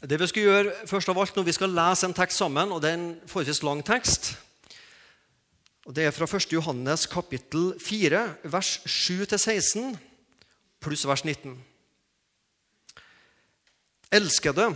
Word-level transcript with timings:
Det 0.00 0.16
vi 0.20 0.26
skal 0.26 0.42
gjøre 0.42 0.86
først 0.88 1.10
av 1.12 1.18
alt 1.20 1.36
når 1.36 1.44
vi 1.44 1.52
skal 1.52 1.74
lese 1.76 2.06
en 2.08 2.16
tekst 2.16 2.40
sammen, 2.40 2.72
og 2.72 2.80
det 2.80 2.90
er 2.90 2.96
en 2.96 3.10
forholdsvis 3.28 3.62
lang 3.66 3.82
tekst 3.84 4.34
og 5.90 5.96
Det 5.96 6.04
er 6.04 6.12
fra 6.14 6.26
1. 6.28 6.52
Johannes 6.52 7.06
kapittel 7.10 7.72
4, 7.82 8.18
vers 8.52 8.68
7-16 8.86 9.96
pluss 10.78 11.02
vers 11.08 11.24
19. 11.24 11.56
Elskede. 14.12 14.68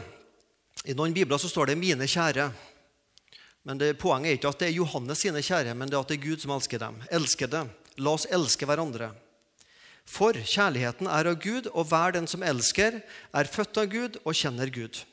I 0.85 0.97
noen 0.97 1.15
bibler 1.15 1.39
så 1.39 1.49
står 1.49 1.67
det 1.67 1.79
'mine 1.79 2.09
kjære'. 2.09 2.51
Men 3.65 3.79
det, 3.79 3.99
Poenget 3.99 4.29
er 4.29 4.33
ikke 4.33 4.49
at 4.49 4.59
det 4.59 4.69
er 4.69 4.81
Johannes 4.81 5.19
sine 5.19 5.43
kjære, 5.43 5.75
men 5.75 5.89
det 5.89 5.95
er 5.95 6.01
at 6.01 6.09
det 6.09 6.19
er 6.19 6.29
Gud 6.29 6.41
som 6.41 6.51
elsker 6.51 6.79
dem. 6.79 7.03
Elskede. 7.11 7.71
La 7.97 8.11
oss 8.11 8.27
elske 8.31 8.67
hverandre. 8.67 9.15
For 10.05 10.33
kjærligheten 10.33 11.07
er 11.07 11.27
av 11.31 11.41
Gud, 11.41 11.67
og 11.73 11.87
hver 11.87 12.11
den 12.11 12.27
som 12.27 12.43
elsker, 12.43 13.01
er 13.33 13.45
født 13.45 13.79
av 13.79 13.87
Gud 13.87 14.17
og 14.25 14.35
kjenner 14.35 14.67
Gud. 14.67 15.05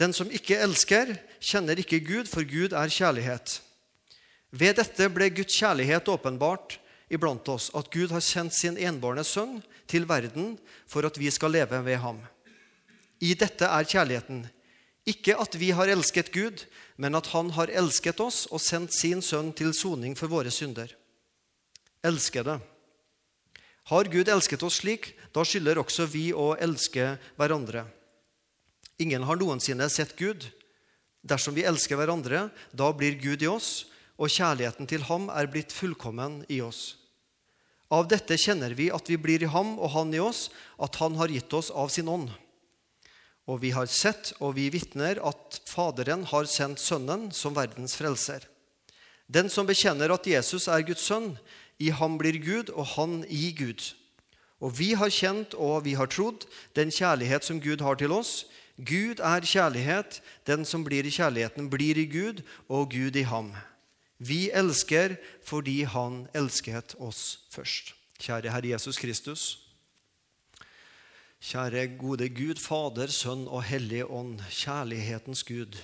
Den 0.00 0.14
som 0.16 0.30
ikke 0.30 0.58
elsker, 0.58 1.14
kjenner 1.38 1.78
ikke 1.78 2.02
Gud, 2.02 2.30
for 2.30 2.42
Gud 2.42 2.74
er 2.74 2.90
kjærlighet. 2.90 3.60
Ved 4.54 4.78
dette 4.78 5.08
ble 5.10 5.30
Guds 5.34 5.54
kjærlighet 5.54 6.08
åpenbart 6.10 6.78
iblant 7.10 7.48
oss, 7.50 7.70
at 7.74 7.90
Gud 7.94 8.10
har 8.14 8.22
sendt 8.24 8.54
sin 8.56 8.78
enbårne 8.78 9.24
sønn 9.26 9.60
til 9.90 10.06
verden 10.10 10.54
for 10.90 11.06
at 11.06 11.18
vi 11.20 11.30
skal 11.34 11.54
leve 11.54 11.80
ved 11.86 12.00
ham. 12.02 12.20
I 13.22 13.34
dette 13.38 13.66
er 13.66 13.88
kjærligheten. 13.88 14.44
Ikke 15.06 15.36
at 15.36 15.58
vi 15.60 15.70
har 15.76 15.90
elsket 15.92 16.32
Gud, 16.32 16.64
men 16.96 17.14
at 17.14 17.28
Han 17.34 17.50
har 17.52 17.68
elsket 17.68 18.20
oss 18.20 18.46
og 18.50 18.60
sendt 18.60 18.94
sin 18.94 19.20
sønn 19.22 19.52
til 19.52 19.74
soning 19.76 20.16
for 20.16 20.32
våre 20.32 20.50
synder. 20.50 20.88
Elskede. 22.04 22.58
Har 23.90 24.08
Gud 24.08 24.28
elsket 24.32 24.62
oss 24.64 24.80
slik, 24.80 25.12
da 25.34 25.44
skylder 25.44 25.78
også 25.82 26.06
vi 26.08 26.30
å 26.32 26.54
elske 26.56 27.18
hverandre. 27.36 27.84
Ingen 29.02 29.24
har 29.26 29.38
noensinne 29.40 29.88
sett 29.90 30.14
Gud. 30.18 30.46
Dersom 31.24 31.56
vi 31.56 31.64
elsker 31.66 31.98
hverandre, 31.98 32.48
da 32.72 32.90
blir 32.94 33.16
Gud 33.18 33.42
i 33.42 33.48
oss, 33.50 33.86
og 34.20 34.30
kjærligheten 34.30 34.86
til 34.86 35.06
ham 35.08 35.26
er 35.32 35.48
blitt 35.50 35.72
fullkommen 35.74 36.42
i 36.52 36.60
oss. 36.62 36.94
Av 37.94 38.06
dette 38.08 38.36
kjenner 38.40 38.74
vi 38.76 38.88
at 38.94 39.08
vi 39.10 39.18
blir 39.20 39.42
i 39.44 39.50
ham 39.50 39.74
og 39.78 39.92
han 39.94 40.14
i 40.14 40.22
oss, 40.22 40.48
at 40.78 40.96
han 41.02 41.18
har 41.18 41.32
gitt 41.32 41.52
oss 41.54 41.70
av 41.70 41.90
sin 41.92 42.08
ånd. 42.10 42.30
Og 43.50 43.60
vi 43.60 43.74
har 43.76 43.90
sett 43.90 44.32
og 44.40 44.54
vi 44.56 44.70
vitner 44.72 45.20
at 45.20 45.60
Faderen 45.68 46.24
har 46.30 46.48
sendt 46.48 46.80
Sønnen 46.80 47.28
som 47.34 47.56
verdens 47.56 47.96
frelser. 47.98 48.46
Den 49.26 49.50
som 49.52 49.68
bekjenner 49.68 50.12
at 50.14 50.26
Jesus 50.28 50.68
er 50.68 50.84
Guds 50.86 51.04
sønn, 51.04 51.34
i 51.82 51.90
ham 51.90 52.16
blir 52.20 52.38
Gud, 52.38 52.70
og 52.70 52.86
han 52.94 53.22
i 53.26 53.50
Gud. 53.56 53.82
Og 54.62 54.76
vi 54.78 54.92
har 54.96 55.10
kjent 55.12 55.56
og 55.58 55.84
vi 55.84 55.96
har 55.98 56.08
trodd 56.08 56.46
den 56.78 56.92
kjærlighet 56.94 57.44
som 57.44 57.60
Gud 57.60 57.82
har 57.84 57.98
til 58.00 58.14
oss. 58.14 58.44
Gud 58.76 59.20
er 59.22 59.46
kjærlighet. 59.46 60.20
Den 60.46 60.64
som 60.66 60.84
blir 60.84 61.06
i 61.06 61.12
kjærligheten, 61.14 61.70
blir 61.70 61.98
i 61.98 62.08
Gud, 62.10 62.42
og 62.68 62.90
Gud 62.90 63.16
i 63.16 63.22
ham. 63.22 63.52
Vi 64.18 64.50
elsker 64.50 65.16
fordi 65.44 65.82
Han 65.84 66.26
elsket 66.34 66.94
oss 66.98 67.46
først. 67.50 67.94
Kjære 68.18 68.50
Herre 68.50 68.68
Jesus 68.68 68.98
Kristus. 68.98 69.42
Kjære 71.44 71.98
gode 71.98 72.28
Gud, 72.32 72.56
Fader, 72.56 73.10
Sønn 73.12 73.46
og 73.48 73.62
Hellig 73.68 74.04
Ånd, 74.08 74.40
kjærlighetens 74.48 75.44
Gud. 75.44 75.76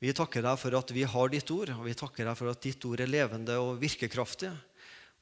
Vi 0.00 0.12
takker 0.12 0.44
deg 0.44 0.58
for 0.60 0.76
at 0.76 0.92
vi 0.92 1.06
har 1.08 1.30
ditt 1.32 1.50
ord, 1.52 1.72
og 1.78 1.86
vi 1.86 1.94
takker 1.96 2.28
deg 2.28 2.36
for 2.36 2.50
at 2.52 2.60
ditt 2.64 2.84
ord 2.84 3.00
er 3.00 3.08
levende 3.08 3.56
og 3.60 3.80
virkekraftig. 3.80 4.50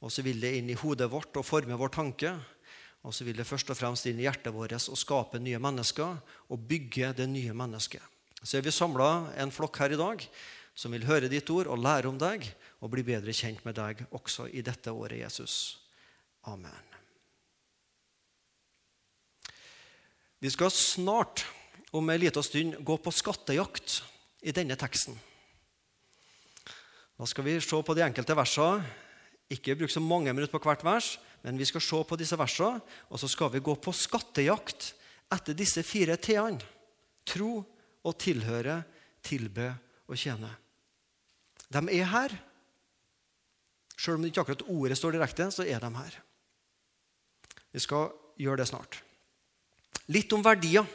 Og 0.03 0.11
så 0.11 0.23
vil 0.23 0.39
det 0.43 0.53
inn 0.57 0.69
i 0.71 0.77
hodet 0.79 1.07
vårt 1.11 1.35
og 1.39 1.47
forme 1.47 1.77
vår 1.79 1.91
tanke. 1.95 2.33
Og 3.09 3.15
så 3.15 3.25
vil 3.25 3.39
det 3.39 3.47
først 3.49 3.71
og 3.73 3.77
fremst 3.79 4.05
inn 4.05 4.19
i 4.21 4.27
hjertet 4.27 4.53
vårt 4.53 4.75
og 4.77 4.97
skape 5.01 5.39
nye 5.41 5.57
mennesker 5.57 6.19
og 6.53 6.65
bygge 6.69 7.09
det 7.17 7.25
nye 7.25 7.55
mennesket. 7.57 8.03
Så 8.43 8.59
er 8.59 8.63
vi 8.63 8.71
samla 8.71 9.31
en 9.41 9.49
flokk 9.49 9.79
her 9.81 9.95
i 9.95 9.97
dag 9.97 10.21
som 10.77 10.93
vil 10.93 11.07
høre 11.09 11.31
ditt 11.31 11.49
ord 11.49 11.71
og 11.73 11.81
lære 11.81 12.11
om 12.11 12.19
deg 12.21 12.45
og 12.79 12.91
bli 12.93 13.01
bedre 13.07 13.33
kjent 13.33 13.65
med 13.65 13.79
deg 13.79 14.05
også 14.13 14.45
i 14.53 14.61
dette 14.61 14.93
året, 14.93 15.17
Jesus. 15.23 15.79
Amen. 16.45 16.85
Vi 20.39 20.53
skal 20.53 20.69
snart, 20.71 21.47
om 21.91 22.13
en 22.13 22.21
liten 22.21 22.45
stund, 22.45 22.77
gå 22.85 22.99
på 23.01 23.11
skattejakt 23.11 24.03
i 24.45 24.53
denne 24.55 24.77
teksten. 24.79 25.17
Da 27.17 27.27
skal 27.27 27.49
vi 27.49 27.57
se 27.57 27.81
på 27.83 27.97
de 27.97 28.05
enkelte 28.05 28.37
versene. 28.37 28.85
Ikke 29.49 29.73
bruke 29.75 29.91
så 29.97 29.99
mange 29.99 30.29
minutter 30.29 30.53
på 30.53 30.61
hvert 30.69 30.85
vers, 30.85 31.17
men 31.43 31.59
vi 31.59 31.67
skal 31.67 31.83
se 31.83 31.99
på 32.05 32.17
disse 32.19 32.37
versene, 32.39 32.81
og 33.09 33.19
så 33.21 33.29
skal 33.31 33.51
vi 33.53 33.63
gå 33.63 33.75
på 33.79 33.93
skattejakt 33.95 34.93
etter 35.31 35.57
disse 35.57 35.83
fire 35.87 36.17
t-ene. 36.19 36.59
Tro 37.29 37.59
og 38.03 38.15
tilhøre, 38.19 38.81
tilbe 39.23 39.69
og 40.09 40.17
tjene. 40.17 40.49
De 41.69 41.83
er 41.93 42.07
her. 42.09 42.33
Selv 43.99 44.17
om 44.17 44.25
ikke 44.25 44.41
akkurat 44.41 44.65
ordet 44.71 44.97
står 44.97 45.17
direkte, 45.17 45.49
så 45.53 45.67
er 45.67 45.83
de 45.83 45.91
her. 45.93 46.17
Vi 47.75 47.83
skal 47.83 48.09
gjøre 48.39 48.63
det 48.63 48.69
snart. 48.71 49.01
Litt 50.09 50.31
om 50.33 50.41
verdier. 50.41 50.87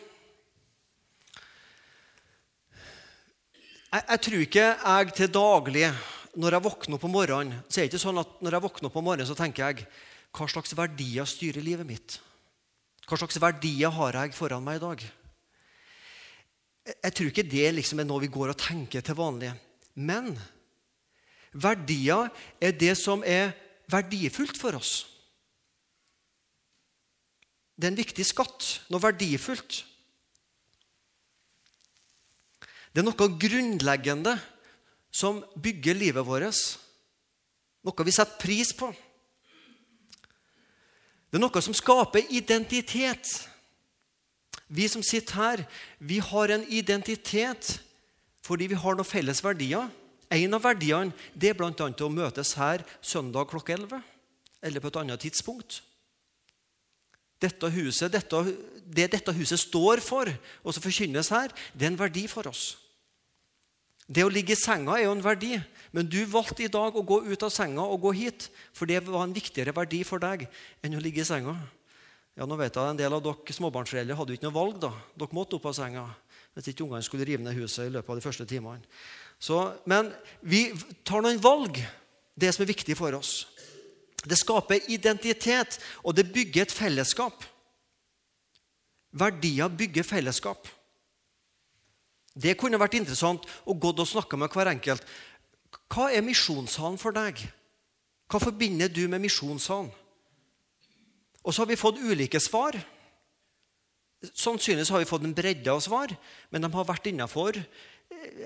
Jeg, 3.94 4.03
jeg 4.09 4.22
tror 4.26 4.43
ikke 4.43 4.66
jeg 4.66 5.15
til 5.15 5.31
daglig, 5.31 5.87
når 6.34 6.56
jeg 6.56 6.65
våkner 6.65 6.97
opp 6.97 7.05
om 7.06 7.15
morgenen, 7.15 7.61
så 7.69 7.78
er 7.78 7.87
det 7.87 7.93
ikke 7.93 8.03
sånn 8.03 8.19
at 8.25 8.41
når 8.43 8.56
jeg 8.56 8.65
våkner 8.65 8.91
opp 8.91 8.99
om 8.99 9.06
morgenen, 9.06 9.28
så 9.28 9.37
tenker 9.38 9.69
jeg 9.69 9.87
hva 10.34 10.48
slags 10.50 10.74
verdier 10.74 11.28
styrer 11.28 11.62
livet 11.62 11.86
mitt? 11.86 12.18
Hva 13.06 13.18
slags 13.20 13.38
verdier 13.38 13.92
har 13.94 14.18
jeg 14.18 14.34
foran 14.34 14.64
meg 14.64 14.80
i 14.80 14.84
dag? 14.84 15.04
Jeg 16.90 17.14
tror 17.16 17.30
ikke 17.30 17.46
det 17.48 17.68
liksom 17.76 18.02
er 18.02 18.08
noe 18.08 18.24
vi 18.24 18.32
går 18.32 18.52
og 18.52 18.60
tenker 18.60 19.04
til 19.04 19.16
vanlig. 19.16 19.52
Men 19.94 20.34
Verdier 21.54 22.32
er 22.58 22.74
det 22.74 22.96
som 22.98 23.22
er 23.22 23.52
verdifullt 23.90 24.58
for 24.58 24.74
oss. 24.74 25.04
Det 27.74 27.86
er 27.86 27.92
en 27.92 27.98
viktig 27.98 28.26
skatt, 28.26 28.66
noe 28.90 29.02
verdifullt. 29.02 29.82
Det 32.94 33.02
er 33.02 33.06
noe 33.06 33.28
grunnleggende 33.38 34.34
som 35.14 35.40
bygger 35.54 35.98
livet 35.98 36.26
vårt. 36.26 36.58
Noe 37.86 38.06
vi 38.06 38.14
setter 38.14 38.40
pris 38.42 38.74
på. 38.74 38.90
Det 41.34 41.40
er 41.40 41.42
noe 41.42 41.60
som 41.66 41.74
skaper 41.74 42.28
identitet. 42.30 43.26
Vi 44.70 44.84
som 44.86 45.02
sitter 45.02 45.34
her, 45.34 45.62
vi 45.98 46.20
har 46.22 46.52
en 46.54 46.62
identitet 46.70 47.72
fordi 48.46 48.68
vi 48.70 48.78
har 48.78 48.94
noen 48.94 49.08
felles 49.08 49.40
verdier. 49.42 49.88
En 50.30 50.54
av 50.54 50.62
verdiene 50.62 51.10
det 51.34 51.50
er 51.50 51.58
bl.a. 51.58 51.72
å 51.74 52.12
møtes 52.14 52.54
her 52.54 52.84
søndag 53.02 53.50
klokka 53.50 53.74
11 53.74 53.98
eller 54.62 54.84
på 54.84 54.92
et 54.92 55.00
annet 55.02 55.26
tidspunkt. 55.26 55.80
Dette 57.42 57.72
huset, 57.80 58.14
dette, 58.14 58.44
det 58.86 59.10
dette 59.16 59.34
huset 59.34 59.58
står 59.58 60.06
for, 60.06 60.30
og 60.62 60.70
som 60.70 60.86
forkynnes 60.86 61.34
her, 61.34 61.50
det 61.74 61.88
er 61.88 61.96
en 61.96 61.98
verdi 61.98 62.28
for 62.30 62.46
oss. 62.46 62.76
Det 64.04 64.25
å 64.25 64.32
ligge 64.32 64.53
i 64.53 64.59
senga 64.59 64.98
er 64.98 65.06
jo 65.06 65.15
en 65.15 65.25
verdi, 65.25 65.54
men 65.94 66.09
du 66.10 66.20
valgte 66.28 66.66
i 66.66 66.72
dag 66.72 66.97
å 66.97 67.04
gå 67.06 67.22
ut 67.25 67.47
av 67.47 67.53
senga 67.53 67.87
og 67.88 68.03
gå 68.03 68.12
hit, 68.19 68.50
for 68.76 68.91
det 68.91 69.00
var 69.06 69.25
en 69.25 69.32
viktigere 69.37 69.72
verdi 69.72 70.03
for 70.04 70.20
deg 70.20 70.44
enn 70.84 70.98
å 70.98 71.00
ligge 71.03 71.22
i 71.22 71.28
senga. 71.28 71.56
Ja, 72.34 72.48
nå 72.50 72.59
vet 72.59 72.75
jeg 72.75 72.91
En 72.91 72.98
del 72.98 73.14
av 73.14 73.22
dere 73.22 73.54
småbarnsforeldre 73.54 74.16
hadde 74.19 74.34
jo 74.34 74.38
ikke 74.38 74.48
noe 74.48 74.59
valg. 74.59 74.78
da. 74.82 74.91
Dere 75.14 75.37
måtte 75.37 75.56
opp 75.56 75.70
av 75.70 75.76
senga 75.78 76.04
hvis 76.54 76.70
ikke 76.70 76.84
ungene 76.84 77.03
skulle 77.03 77.26
rive 77.26 77.43
ned 77.43 77.56
huset 77.59 77.88
i 77.88 77.93
løpet 77.94 78.10
av 78.10 78.19
de 78.19 78.22
første 78.22 78.47
timene. 78.47 78.82
Så, 79.43 79.59
men 79.91 80.12
vi 80.41 80.69
tar 81.06 81.25
noen 81.25 81.41
valg, 81.43 81.81
det 82.38 82.53
som 82.54 82.62
er 82.62 82.70
viktig 82.70 82.94
for 82.98 83.14
oss. 83.19 83.47
Det 84.22 84.38
skaper 84.38 84.87
identitet, 84.93 85.81
og 86.06 86.14
det 86.14 86.28
bygger 86.32 86.64
et 86.64 86.75
fellesskap. 86.75 87.43
Verdier 89.14 89.70
bygger 89.70 90.06
fellesskap. 90.06 90.70
Det 92.34 92.56
kunne 92.58 92.81
vært 92.81 92.96
interessant 92.98 93.46
å 93.64 93.76
gå 93.78 93.92
og 93.94 94.08
snakke 94.10 94.38
med 94.38 94.50
hver 94.50 94.72
enkelt. 94.72 95.04
Hva 95.92 96.08
er 96.10 96.26
misjonssalen 96.26 96.98
for 96.98 97.14
deg? 97.14 97.38
Hva 98.31 98.40
forbinder 98.42 98.90
du 98.90 99.04
med 99.06 99.22
misjonssalen? 99.22 99.92
Og 101.44 101.52
så 101.52 101.62
har 101.62 101.69
vi 101.70 101.78
fått 101.78 102.00
ulike 102.00 102.40
svar. 102.40 102.76
Sannsynligvis 104.32 104.90
har 104.90 105.02
vi 105.02 105.08
fått 105.08 105.26
en 105.28 105.36
bredde 105.36 105.70
av 105.70 105.82
svar, 105.84 106.14
men 106.50 106.64
de 106.64 106.70
har 106.72 106.88
vært 106.88 107.10
innafor 107.10 107.58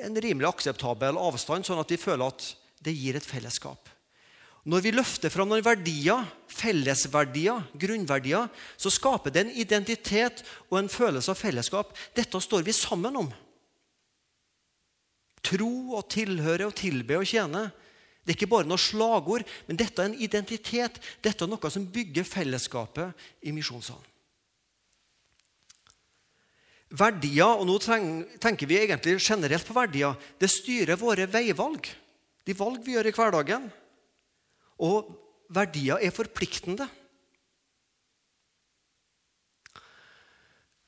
en 0.03 0.19
rimelig 0.19 0.49
akseptabel 0.49 1.21
avstand, 1.21 1.67
sånn 1.67 1.79
at 1.81 1.93
vi 1.95 2.01
føler 2.01 2.27
at 2.27 2.49
det 2.83 2.95
gir 2.97 3.17
et 3.19 3.27
fellesskap. 3.27 3.89
Når 4.69 4.83
vi 4.85 4.93
løfter 4.93 5.33
fram 5.33 5.49
noen 5.49 5.65
verdier, 5.65 6.27
fellesverdier, 6.53 7.63
grunnverdier, 7.79 8.51
så 8.77 8.91
skaper 8.93 9.33
det 9.33 9.45
en 9.45 9.55
identitet 9.63 10.43
og 10.69 10.81
en 10.83 10.91
følelse 10.93 11.33
av 11.33 11.39
fellesskap. 11.41 11.95
Dette 12.17 12.43
står 12.43 12.67
vi 12.67 12.75
sammen 12.77 13.17
om. 13.23 13.31
Tro 15.49 15.97
og 15.97 16.09
tilhøre 16.13 16.69
og 16.69 16.77
tilbe 16.77 17.17
og 17.21 17.29
tjene. 17.29 17.69
Det 18.21 18.35
er 18.35 18.37
ikke 18.37 18.51
bare 18.53 18.69
noe 18.69 18.81
slagord, 18.81 19.47
men 19.65 19.79
dette 19.81 20.03
er 20.03 20.11
en 20.11 20.21
identitet. 20.21 20.99
Dette 21.25 21.47
er 21.47 21.49
noe 21.49 21.71
som 21.73 21.87
bygger 21.89 22.27
fellesskapet 22.29 23.29
i 23.49 23.55
misjonssalen. 23.57 24.05
Verdier, 26.89 27.61
og 27.61 27.67
nå 27.69 27.75
tenker 27.85 28.69
vi 28.69 28.79
egentlig 28.81 29.19
generelt 29.21 29.67
på 29.69 29.77
verdier, 29.77 30.15
det 30.41 30.49
styrer 30.49 30.97
våre 31.01 31.27
veivalg. 31.29 31.89
De 32.49 32.57
valg 32.57 32.81
vi 32.85 32.95
gjør 32.97 33.11
i 33.11 33.17
hverdagen. 33.17 33.67
Og 34.85 35.11
verdier 35.53 36.01
er 36.01 36.15
forpliktende. 36.17 36.87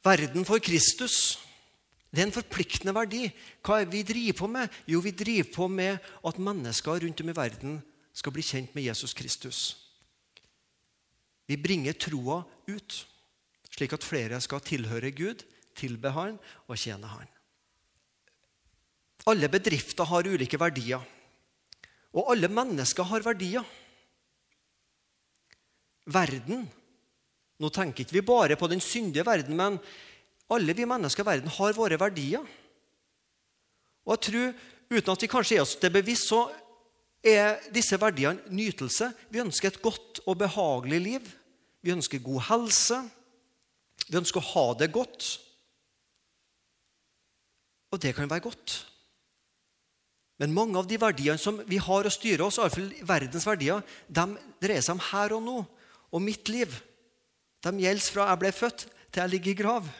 Verden 0.04 0.46
for 0.48 0.62
Kristus 0.64 1.36
det 2.10 2.22
er 2.22 2.26
en 2.26 2.34
forpliktende 2.34 2.94
verdi. 2.94 3.28
Hva 3.62 3.80
er 3.80 3.90
vi 3.90 4.02
driver 4.06 4.38
på 4.40 4.48
med? 4.50 4.72
Jo, 4.90 4.98
vi 5.04 5.12
driver 5.14 5.52
på 5.54 5.68
med 5.70 6.00
at 6.26 6.40
mennesker 6.42 7.04
rundt 7.04 7.22
om 7.22 7.30
i 7.30 7.36
verden 7.36 7.76
skal 8.12 8.34
bli 8.34 8.42
kjent 8.42 8.74
med 8.74 8.88
Jesus 8.88 9.14
Kristus. 9.14 9.60
Vi 11.46 11.58
bringer 11.58 11.94
troa 11.98 12.42
ut, 12.70 12.96
slik 13.70 13.94
at 13.94 14.06
flere 14.06 14.40
skal 14.42 14.62
tilhøre 14.62 15.12
Gud, 15.14 15.44
tilbe 15.78 16.10
Han 16.14 16.36
og 16.66 16.78
tjene 16.78 17.06
Han. 17.06 17.30
Alle 19.30 19.50
bedrifter 19.52 20.08
har 20.10 20.26
ulike 20.26 20.58
verdier, 20.58 21.02
og 22.10 22.30
alle 22.32 22.50
mennesker 22.50 23.06
har 23.06 23.22
verdier. 23.22 23.66
Verden 26.10 26.66
Nå 27.60 27.68
tenker 27.68 28.06
ikke 28.06 28.14
vi 28.16 28.20
bare 28.24 28.56
på 28.56 28.70
den 28.72 28.80
syndige 28.80 29.20
verden, 29.28 29.52
men 29.52 29.74
alle 30.50 30.74
vi 30.76 30.88
mennesker 30.88 31.24
i 31.24 31.28
verden 31.28 31.52
har 31.56 31.76
våre 31.76 31.98
verdier. 32.00 32.42
Og 34.06 34.16
jeg 34.16 34.24
tror, 34.26 34.52
uten 34.90 35.12
at 35.14 35.22
vi 35.22 35.30
kanskje 35.30 35.58
er 35.58 35.64
oss 35.64 35.76
det 35.80 35.92
bevisst, 35.94 36.30
så 36.32 36.48
er 37.22 37.60
disse 37.74 37.98
verdiene 38.00 38.40
nytelse. 38.54 39.10
Vi 39.30 39.42
ønsker 39.42 39.70
et 39.70 39.82
godt 39.82 40.22
og 40.26 40.40
behagelig 40.40 41.00
liv. 41.04 41.32
Vi 41.84 41.94
ønsker 41.94 42.24
god 42.24 42.46
helse. 42.48 43.00
Vi 44.08 44.18
ønsker 44.18 44.40
å 44.40 44.50
ha 44.54 44.66
det 44.80 44.90
godt. 44.92 45.28
Og 47.90 48.00
det 48.02 48.14
kan 48.16 48.30
være 48.30 48.46
godt. 48.48 48.76
Men 50.40 50.54
mange 50.56 50.78
av 50.80 50.86
de 50.88 50.96
verdiene 50.96 51.38
som 51.38 51.58
vi 51.68 51.76
har 51.82 52.06
å 52.06 52.12
styre 52.12 52.46
oss, 52.46 52.56
iallfall 52.56 52.88
verdens 53.04 53.44
verdier, 53.44 53.82
de 54.08 54.24
dreier 54.62 54.84
seg 54.84 54.96
om 54.96 55.02
her 55.10 55.34
og 55.36 55.42
nå 55.44 55.58
og 56.10 56.22
mitt 56.24 56.48
liv. 56.48 56.72
De 57.60 57.74
gjelder 57.76 58.14
fra 58.14 58.30
jeg 58.30 58.40
ble 58.40 58.52
født, 58.56 58.86
til 59.10 59.20
jeg 59.20 59.32
ligger 59.34 59.52
i 59.52 59.58
grav. 59.58 59.90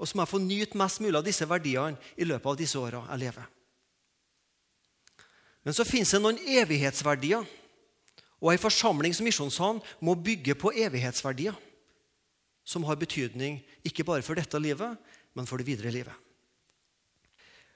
Og 0.00 0.08
så 0.08 0.16
må 0.16 0.24
jeg 0.24 0.32
få 0.32 0.40
nyte 0.40 0.78
mest 0.80 1.02
mulig 1.04 1.18
av 1.18 1.26
disse 1.26 1.46
verdiene 1.48 2.00
i 2.16 2.24
løpet 2.24 2.48
av 2.48 2.56
disse 2.58 2.80
åra 2.80 3.02
jeg 3.10 3.20
lever. 3.20 3.48
Men 5.60 5.76
så 5.76 5.84
fins 5.84 6.14
det 6.14 6.22
noen 6.22 6.40
evighetsverdier. 6.40 7.44
Og 8.40 8.54
ei 8.54 8.60
forsamling 8.60 9.12
som 9.12 9.26
Misjonssalen 9.28 9.82
må 10.00 10.14
bygge 10.16 10.56
på 10.56 10.72
evighetsverdier. 10.72 11.56
Som 12.64 12.86
har 12.88 12.96
betydning 12.96 13.58
ikke 13.84 14.06
bare 14.08 14.24
for 14.24 14.40
dette 14.40 14.56
livet, 14.62 14.96
men 15.36 15.48
for 15.48 15.60
det 15.60 15.68
videre 15.68 15.92
livet. 15.92 16.16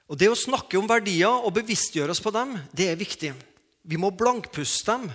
Og 0.09 0.17
Det 0.17 0.29
å 0.29 0.37
snakke 0.37 0.77
om 0.77 0.89
verdier 0.89 1.29
og 1.29 1.53
bevisstgjøre 1.53 2.13
oss 2.13 2.21
på 2.21 2.33
dem, 2.33 2.55
det 2.73 2.89
er 2.91 2.97
viktig. 2.97 3.33
Vi 3.85 3.97
må 4.01 4.11
blankpuste 4.13 4.91
dem. 4.91 5.07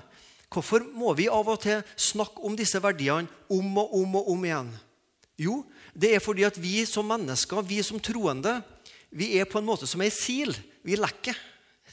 Hvorfor 0.50 0.82
må 0.82 1.12
vi 1.14 1.28
av 1.30 1.46
og 1.46 1.60
til 1.62 1.82
snakke 1.94 2.42
om 2.46 2.56
disse 2.58 2.78
verdiene 2.82 3.30
om 3.50 3.78
og 3.78 3.94
om 4.00 4.16
og 4.18 4.30
om 4.34 4.46
igjen? 4.46 4.72
Jo, 5.38 5.60
det 5.94 6.14
er 6.14 6.22
fordi 6.22 6.44
at 6.46 6.58
vi 6.60 6.84
som 6.88 7.08
mennesker, 7.08 7.62
vi 7.66 7.80
som 7.82 8.00
troende, 8.02 8.60
vi 9.10 9.34
er 9.38 9.48
på 9.50 9.58
en 9.58 9.66
måte 9.66 9.88
som 9.90 10.02
ei 10.04 10.10
sil. 10.14 10.54
Vi 10.86 10.96
lekker. 10.96 11.36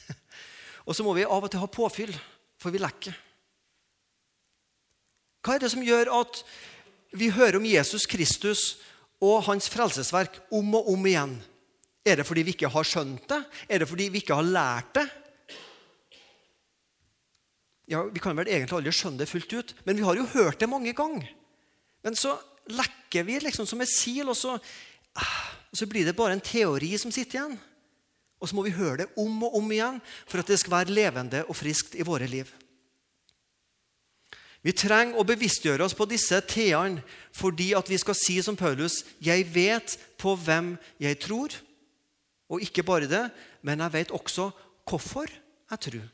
Og 0.86 0.96
så 0.96 1.04
må 1.04 1.12
vi 1.16 1.26
av 1.26 1.44
og 1.44 1.50
til 1.52 1.60
ha 1.60 1.68
påfyll, 1.68 2.14
for 2.60 2.74
vi 2.74 2.80
lekker. 2.80 3.16
Hva 5.44 5.56
er 5.56 5.64
det 5.64 5.72
som 5.72 5.84
gjør 5.84 6.10
at 6.18 6.42
vi 7.16 7.30
hører 7.32 7.58
om 7.58 7.66
Jesus 7.66 8.06
Kristus 8.10 8.78
og 9.24 9.46
hans 9.48 9.68
frelsesverk 9.72 10.40
om 10.54 10.74
og 10.78 10.90
om 10.92 11.06
igjen? 11.08 11.38
Er 12.06 12.20
det 12.20 12.26
fordi 12.28 12.44
vi 12.46 12.54
ikke 12.56 12.70
har 12.72 12.86
skjønt 12.86 13.26
det? 13.30 13.40
Er 13.68 13.82
det 13.82 13.88
fordi 13.90 14.08
vi 14.12 14.22
ikke 14.22 14.38
har 14.38 14.46
lært 14.46 14.94
det? 14.96 15.06
Ja, 17.88 18.02
Vi 18.04 18.20
kan 18.20 18.36
vel 18.36 18.48
egentlig 18.48 18.76
aldri 18.76 18.92
skjønne 18.92 19.22
det 19.22 19.30
fullt 19.30 19.52
ut, 19.52 19.74
men 19.84 19.96
vi 19.96 20.04
har 20.04 20.16
jo 20.16 20.28
hørt 20.34 20.60
det 20.60 20.68
mange 20.68 20.92
ganger. 20.92 21.28
Men 22.04 22.16
så 22.16 22.36
lekker 22.72 23.26
vi 23.26 23.40
liksom 23.42 23.66
som 23.68 23.80
et 23.82 23.90
sil, 23.90 24.28
og 24.28 24.36
så, 24.36 24.56
ah, 25.18 25.40
og 25.72 25.80
så 25.80 25.88
blir 25.90 26.06
det 26.08 26.16
bare 26.16 26.36
en 26.36 26.44
teori 26.44 26.92
som 27.00 27.12
sitter 27.14 27.40
igjen. 27.40 27.58
Og 28.38 28.50
så 28.50 28.54
må 28.54 28.62
vi 28.66 28.76
høre 28.76 29.02
det 29.02 29.10
om 29.18 29.42
og 29.48 29.56
om 29.58 29.70
igjen 29.74 29.98
for 30.28 30.40
at 30.40 30.50
det 30.50 30.60
skal 30.60 30.76
være 30.76 30.94
levende 30.94 31.42
og 31.48 31.56
friskt 31.58 31.96
i 31.98 32.06
våre 32.06 32.28
liv. 32.30 32.50
Vi 34.62 34.74
trenger 34.74 35.18
å 35.18 35.26
bevisstgjøre 35.26 35.86
oss 35.86 35.94
på 35.94 36.06
disse 36.10 36.40
t-ene 36.50 37.02
fordi 37.36 37.70
at 37.78 37.88
vi 37.90 37.98
skal 38.00 38.16
si 38.18 38.40
som 38.42 38.56
Paulus 38.58 39.04
Jeg 39.22 39.46
vet 39.54 39.94
på 40.18 40.34
hvem 40.34 40.74
jeg 40.98 41.18
tror. 41.22 41.54
Og 42.50 42.62
ikke 42.64 42.82
bare 42.82 43.10
det, 43.10 43.24
men 43.62 43.80
jeg 43.84 43.94
vet 43.94 44.14
også 44.14 44.50
hvorfor 44.88 45.28
jeg 45.28 45.80
tror. 45.84 46.06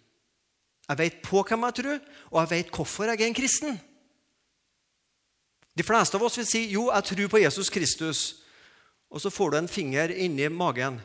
Jeg 0.85 0.99
vet 0.99 1.21
på 1.25 1.41
hvem 1.41 1.65
jeg 1.65 1.77
tror, 1.81 2.01
og 2.31 2.41
jeg 2.43 2.51
vet 2.51 2.73
hvorfor 2.75 3.09
jeg 3.09 3.21
er 3.21 3.31
en 3.31 3.37
kristen. 3.37 3.79
De 5.75 5.83
fleste 5.83 6.17
av 6.17 6.23
oss 6.23 6.39
vil 6.39 6.47
si 6.47 6.65
jo, 6.71 6.87
jeg 6.93 7.09
tror 7.11 7.31
på 7.33 7.43
Jesus 7.43 7.71
Kristus. 7.73 8.21
Og 9.11 9.23
så 9.23 9.31
får 9.31 9.51
du 9.51 9.59
en 9.59 9.71
finger 9.71 10.15
inni 10.15 10.49
magen. 10.49 11.01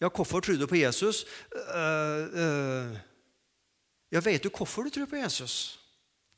Ja, 0.00 0.08
hvorfor 0.08 0.40
tror 0.40 0.56
du 0.56 0.66
på 0.66 0.78
Jesus? 0.78 1.24
Uh, 1.52 2.24
uh, 2.32 2.96
ja, 4.12 4.20
vet 4.20 4.44
du 4.44 4.50
hvorfor 4.50 4.86
du 4.86 4.90
tror 4.94 5.08
på 5.10 5.18
Jesus? 5.20 5.78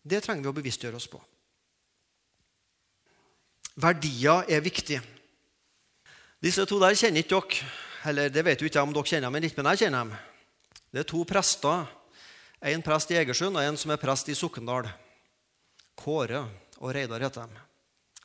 Det 0.03 0.23
trenger 0.25 0.47
vi 0.47 0.51
å 0.51 0.57
bevisstgjøre 0.57 0.97
oss 0.97 1.11
på. 1.11 1.21
Verdier 3.81 4.49
er 4.49 4.65
viktig. 4.65 4.99
Disse 6.41 6.65
to 6.67 6.81
der 6.81 6.97
kjenner 6.97 7.23
ikke 7.23 7.37
dere. 7.37 7.71
Eller 8.11 8.33
det 8.33 8.45
vet 8.47 8.63
jo 8.63 8.69
ikke 8.69 8.81
om 8.81 8.95
dere 8.97 9.11
kjenner 9.11 9.33
men 9.33 9.45
ikke, 9.45 9.61
men 9.61 9.75
jeg 9.75 9.85
kjenner 9.85 10.07
dem. 10.07 10.15
Det 10.91 11.03
er 11.03 11.11
to 11.11 11.21
prester. 11.29 11.85
En 12.65 12.83
prest 12.85 13.13
i 13.13 13.19
Egersund 13.21 13.57
og 13.57 13.65
en 13.65 13.77
som 13.81 13.93
er 13.93 14.01
prest 14.01 14.31
i 14.33 14.37
Sokndal. 14.37 14.89
Kåre 16.01 16.47
og 16.81 16.94
Reidar 16.97 17.21
heter 17.21 17.49
de. 17.49 17.62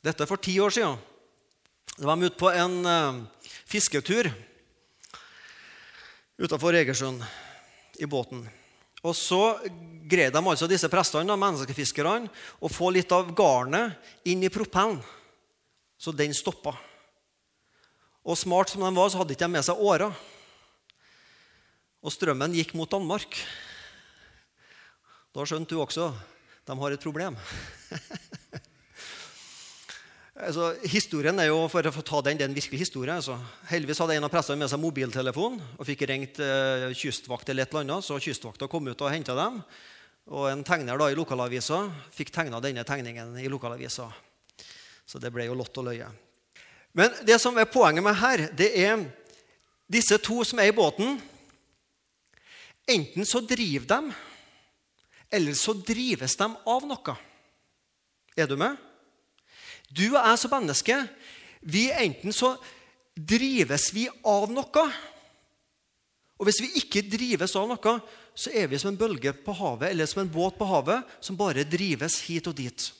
Dette 0.06 0.24
er 0.24 0.30
for 0.30 0.40
ti 0.40 0.56
år 0.62 0.72
siden. 0.72 0.96
Da 1.96 2.08
var 2.08 2.16
de 2.16 2.28
ute 2.28 2.40
på 2.40 2.50
en 2.52 2.76
uh, 2.84 3.22
fisketur 3.68 4.28
utenfor 6.36 6.76
Egersund 6.76 7.24
i 8.00 8.08
båten. 8.08 8.44
Og 9.04 9.14
så 9.16 9.58
greide 10.08 10.34
de 10.34 10.50
altså 10.50 10.68
disse 10.68 10.88
prestene, 10.92 11.36
menneskefiskerne, 11.38 12.30
å 12.60 12.70
få 12.72 12.90
litt 12.92 13.12
av 13.14 13.28
garnet 13.36 13.96
inn 14.28 14.42
i 14.44 14.52
propellen, 14.52 14.98
så 15.96 16.12
den 16.12 16.34
stoppa. 16.36 16.74
Og 18.26 18.36
smart 18.36 18.72
som 18.72 18.82
de 18.82 18.90
var, 18.96 19.12
så 19.12 19.20
hadde 19.20 19.32
de 19.32 19.38
ikke 19.38 19.48
med 19.52 19.64
seg 19.64 19.80
årer. 19.80 20.12
Og 22.02 22.12
strømmen 22.12 22.56
gikk 22.56 22.74
mot 22.76 22.90
Danmark. 22.90 23.38
Da 25.36 25.44
skjønte 25.46 25.76
du 25.76 25.80
også 25.80 26.10
de 26.66 26.74
har 26.80 26.90
et 26.90 27.02
problem. 27.02 27.36
altså, 30.36 30.70
historien 30.88 31.38
er 31.40 31.50
jo, 31.50 31.64
For 31.72 31.86
å 31.86 32.04
ta 32.04 32.20
den, 32.26 32.38
det 32.38 32.46
er 32.46 32.50
en 32.50 32.56
virkelig 32.56 32.80
historie. 32.84 33.14
Altså. 33.14 33.38
Heldigvis 33.70 34.00
hadde 34.02 34.16
en 34.18 34.28
av 34.28 34.32
prestene 34.32 34.60
med 34.60 34.70
seg 34.72 34.82
mobiltelefon 34.82 35.58
og 35.60 35.88
fikk 35.88 36.06
ringt 36.10 36.40
eh, 36.42 36.88
kystvakt 36.96 37.48
eller 37.50 37.66
et 37.66 37.74
eller 37.74 37.86
annet, 37.86 38.06
så 38.06 38.20
kystvakta 38.22 38.68
kom 38.70 38.88
ut 38.88 39.04
og 39.04 39.12
henta 39.12 39.36
dem. 39.38 39.60
Og 40.26 40.48
en 40.50 40.64
tegner 40.66 40.98
da 40.98 41.10
i 41.10 41.18
lokalavisa 41.18 41.84
fikk 42.14 42.32
tegna 42.34 42.60
denne 42.62 42.84
tegningen 42.86 43.36
i 43.38 43.50
lokalavisa. 43.50 44.08
Så 45.06 45.22
det 45.22 45.30
ble 45.34 45.46
jo 45.46 45.54
lott 45.58 45.76
og 45.78 45.86
løye. 45.86 46.08
Men 46.96 47.12
det 47.28 47.36
som 47.38 47.56
er 47.60 47.68
poenget 47.70 48.02
med 48.02 48.16
her, 48.18 48.48
det 48.56 48.72
er 48.80 49.04
disse 49.86 50.18
to 50.18 50.40
som 50.48 50.58
er 50.58 50.72
i 50.72 50.74
båten. 50.74 51.20
Enten 52.90 53.26
så 53.28 53.42
driver 53.44 53.86
de 53.92 54.16
eller 55.30 55.54
så 55.58 55.74
drives 55.74 56.36
de 56.38 56.46
av 56.46 56.84
noe. 56.86 57.14
Er 58.36 58.48
du 58.48 58.56
med? 58.58 58.76
Du 59.88 60.06
og 60.08 60.20
jeg 60.20 60.40
som 60.40 60.52
menneske, 60.56 60.98
vi 61.62 61.88
enten 61.94 62.34
så 62.34 62.54
drives 63.16 63.88
vi 63.94 64.06
av 64.26 64.50
noe. 64.52 64.84
Og 66.36 66.48
hvis 66.48 66.60
vi 66.64 66.74
ikke 66.82 67.06
drives 67.08 67.56
av 67.56 67.68
noe, 67.70 67.96
så 68.36 68.52
er 68.52 68.68
vi 68.68 68.78
som 68.80 68.92
en 68.92 69.00
bølge 69.00 69.32
på 69.44 69.54
havet 69.56 69.94
eller 69.94 70.08
som 70.10 70.20
en 70.22 70.30
båt 70.32 70.58
på 70.58 70.68
havet 70.68 71.16
som 71.24 71.38
bare 71.38 71.64
drives 71.64 72.20
hit 72.28 72.50
og 72.50 72.58
dit. 72.58 72.90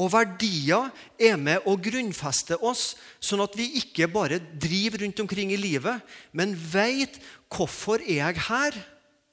Og 0.00 0.08
verdier 0.12 0.90
er 1.20 1.36
med 1.40 1.66
å 1.68 1.74
grunnfeste 1.80 2.56
oss, 2.64 2.94
sånn 3.20 3.42
at 3.44 3.56
vi 3.58 3.66
ikke 3.80 4.08
bare 4.12 4.38
driver 4.38 5.02
rundt 5.04 5.20
omkring 5.24 5.50
i 5.52 5.60
livet, 5.60 6.04
men 6.32 6.54
veit 6.54 7.18
hvorfor 7.52 8.02
er 8.04 8.20
jeg 8.20 8.48
her 8.48 8.80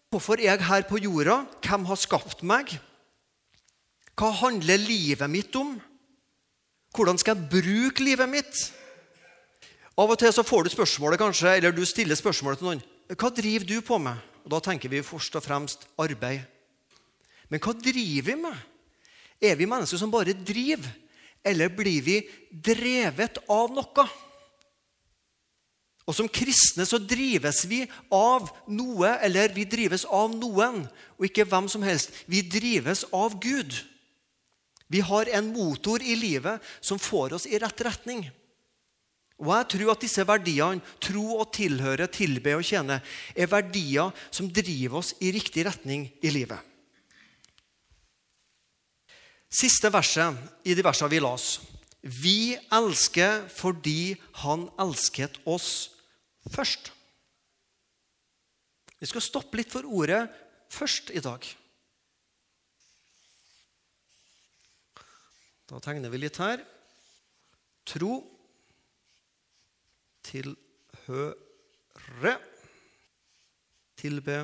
Hvorfor 0.08 0.40
er 0.40 0.54
jeg 0.54 0.64
her 0.64 0.86
på 0.88 1.02
jorda? 1.04 1.42
Hvem 1.60 1.84
har 1.90 1.98
skapt 2.00 2.40
meg? 2.48 2.70
Hva 4.16 4.30
handler 4.40 4.80
livet 4.80 5.28
mitt 5.28 5.56
om? 5.60 5.74
Hvordan 6.96 7.18
skal 7.20 7.36
jeg 7.36 7.50
bruke 7.52 8.04
livet 8.04 8.30
mitt? 8.30 8.62
Av 9.98 10.12
og 10.14 10.20
til 10.22 10.34
så 10.34 10.46
får 10.46 10.68
du 10.68 10.70
spørsmålet 10.74 11.20
kanskje, 11.20 11.56
eller 11.58 11.74
du 11.74 11.84
stiller 11.86 12.18
spørsmålet 12.18 12.62
til 12.62 12.70
noen. 12.70 12.84
Hva 13.16 13.32
driver 13.34 13.66
du 13.66 13.80
på 13.82 13.98
med? 13.98 14.18
Og 14.46 14.52
Da 14.52 14.60
tenker 14.64 14.90
vi 14.90 15.04
først 15.04 15.36
og 15.36 15.44
fremst 15.44 15.88
arbeid. 16.00 16.46
Men 17.50 17.60
hva 17.60 17.74
driver 17.74 18.32
vi 18.32 18.36
med? 18.42 18.56
Er 19.42 19.56
vi 19.56 19.68
mennesker 19.70 19.98
som 19.98 20.12
bare 20.12 20.34
driver, 20.34 20.88
eller 21.46 21.70
blir 21.70 22.02
vi 22.04 22.22
drevet 22.52 23.38
av 23.50 23.74
noe? 23.74 24.08
Og 26.08 26.16
som 26.16 26.30
kristne 26.32 26.86
så 26.88 27.00
drives 27.04 27.66
vi 27.68 27.82
av 28.14 28.48
noe, 28.72 29.12
eller 29.24 29.52
vi 29.54 29.66
drives 29.68 30.06
av 30.06 30.32
noen, 30.32 30.86
og 31.20 31.28
ikke 31.28 31.46
hvem 31.46 31.68
som 31.68 31.84
helst. 31.84 32.14
Vi 32.32 32.42
drives 32.48 33.04
av 33.12 33.36
Gud. 33.44 33.76
Vi 34.88 35.02
har 35.04 35.30
en 35.36 35.52
motor 35.52 36.02
i 36.02 36.16
livet 36.16 36.64
som 36.80 37.00
får 37.00 37.36
oss 37.38 37.48
i 37.50 37.60
rett 37.60 37.82
retning. 37.84 38.24
Og 39.38 39.52
jeg 39.54 39.68
tror 39.74 39.92
at 39.94 40.02
disse 40.02 40.24
verdiene, 40.26 40.82
tro 41.04 41.38
og 41.38 41.52
tilhøre, 41.54 42.08
tilbe 42.10 42.56
og 42.58 42.66
tjene, 42.66 43.02
er 43.38 43.52
verdier 43.52 44.16
som 44.34 44.50
driver 44.50 45.04
oss 45.04 45.14
i 45.22 45.30
riktig 45.36 45.68
retning 45.68 46.08
i 46.26 46.32
livet. 46.34 46.58
Siste 49.48 49.92
verset 49.94 50.36
i 50.68 50.74
de 50.76 50.84
versene 50.84 51.12
vi 51.12 51.22
las. 51.24 51.60
Vi 52.02 52.56
elsker 52.74 53.46
fordi 53.52 54.16
Han 54.44 54.68
elsket 54.80 55.40
oss 55.46 55.90
først. 56.52 56.92
Vi 58.98 59.08
skal 59.08 59.22
stoppe 59.24 59.58
litt 59.60 59.72
for 59.72 59.86
ordet 59.86 60.28
'først' 60.70 61.14
i 61.14 61.22
dag. 61.22 61.44
Da 65.68 65.80
tegner 65.84 66.12
vi 66.12 66.22
litt 66.22 66.40
her. 66.40 66.62
Tro, 67.88 68.22
tilhøre, 70.28 72.36
tilbe, 74.00 74.38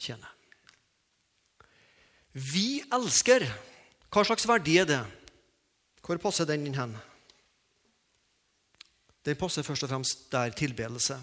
tjene. 0.00 0.30
Vi 2.30 2.80
elsker. 2.94 3.46
Hva 4.10 4.24
slags 4.26 4.46
verdi 4.46 4.76
er 4.82 4.90
det? 4.90 5.02
Hvor 6.02 6.18
passer 6.22 6.48
den 6.48 6.66
inn 6.66 6.78
hen? 6.78 6.96
Den 9.26 9.38
passer 9.38 9.66
først 9.66 9.86
og 9.86 9.92
fremst 9.92 10.26
der 10.32 10.54
tilbedelse. 10.56 11.18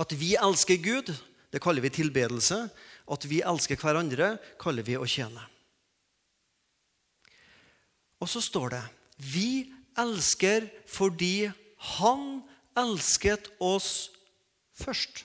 At 0.00 0.12
vi 0.18 0.34
elsker 0.36 0.80
Gud, 0.82 1.12
det 1.52 1.62
kaller 1.62 1.84
vi 1.84 1.92
tilbedelse. 1.94 2.66
At 3.10 3.26
vi 3.28 3.40
elsker 3.40 3.80
hverandre, 3.80 4.34
kaller 4.60 4.86
vi 4.86 4.98
å 4.98 5.08
tjene. 5.08 5.46
Og 8.20 8.28
så 8.28 8.42
står 8.44 8.74
det 8.76 8.82
Vi 9.32 9.72
elsker 9.98 10.68
fordi 10.88 11.50
Han 11.98 12.42
elsket 12.76 13.48
oss 13.60 14.10
først. 14.76 15.24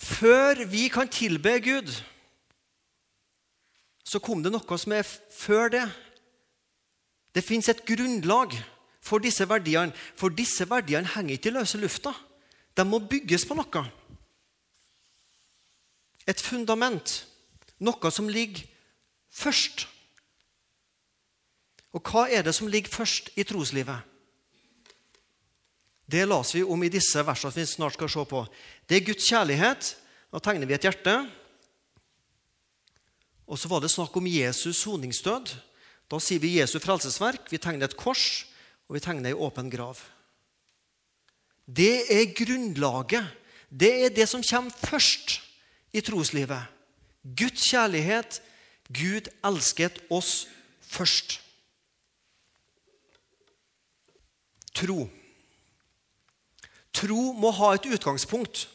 Før 0.00 0.64
vi 0.64 0.88
kan 0.88 1.08
tilbe 1.08 1.58
Gud, 1.60 1.90
så 4.04 4.18
kom 4.18 4.42
det 4.42 4.52
noe 4.52 4.78
som 4.80 4.94
er 4.96 5.04
før 5.04 5.68
det. 5.72 5.84
Det 7.34 7.44
fins 7.44 7.68
et 7.68 7.84
grunnlag 7.86 8.56
for 9.04 9.22
disse 9.22 9.46
verdiene. 9.48 9.94
For 10.16 10.32
disse 10.32 10.66
verdiene 10.68 11.08
henger 11.14 11.36
ikke 11.36 11.52
i 11.52 11.56
løse 11.58 11.78
lufta. 11.78 12.14
De 12.76 12.84
må 12.86 12.98
bygges 12.98 13.44
på 13.46 13.56
noe. 13.58 13.84
Et 16.26 16.40
fundament. 16.40 17.20
Noe 17.80 18.12
som 18.12 18.28
ligger 18.28 18.64
først. 19.30 19.86
Og 21.94 22.02
hva 22.06 22.28
er 22.30 22.44
det 22.46 22.54
som 22.54 22.70
ligger 22.70 22.92
først 22.92 23.32
i 23.38 23.44
troslivet? 23.46 24.06
Det 26.10 26.26
las 26.26 26.54
vi 26.54 26.62
om 26.66 26.82
i 26.82 26.90
disse 26.90 27.22
versene 27.22 27.54
vi 27.54 27.66
snart 27.66 27.94
skal 27.94 28.10
se 28.10 28.24
på. 28.26 28.44
Det 28.86 28.98
er 28.98 29.06
Guds 29.06 29.26
kjærlighet. 29.30 29.90
Da 30.30 30.38
tegner 30.42 30.66
vi 30.66 30.74
et 30.74 30.86
hjerte. 30.86 31.14
Og 33.50 33.58
så 33.58 33.70
var 33.70 33.82
det 33.82 33.90
snakk 33.90 34.14
om 34.18 34.26
Jesus 34.30 34.82
soningsdød. 34.82 35.52
Da 36.10 36.18
sier 36.22 36.42
vi 36.42 36.56
Jesu 36.58 36.78
frelsesverk. 36.82 37.50
Vi 37.50 37.58
tegner 37.62 37.86
et 37.86 37.98
kors, 37.98 38.46
og 38.88 38.96
vi 38.96 39.02
tegner 39.02 39.30
ei 39.30 39.38
åpen 39.38 39.70
grav. 39.70 39.98
Det 41.66 42.06
er 42.10 42.32
grunnlaget. 42.34 43.26
Det 43.70 43.92
er 44.06 44.14
det 44.14 44.26
som 44.30 44.42
kommer 44.42 44.74
først 44.74 45.38
i 45.94 46.02
troslivet. 46.02 46.66
Guds 47.22 47.66
kjærlighet. 47.70 48.40
Gud 48.90 49.30
elsket 49.46 50.02
oss 50.10 50.48
først. 50.82 51.38
Tro. 54.80 55.08
Tro 56.92 57.32
må 57.36 57.50
ha 57.52 57.74
et 57.76 57.86
utgangspunkt. 57.86 58.68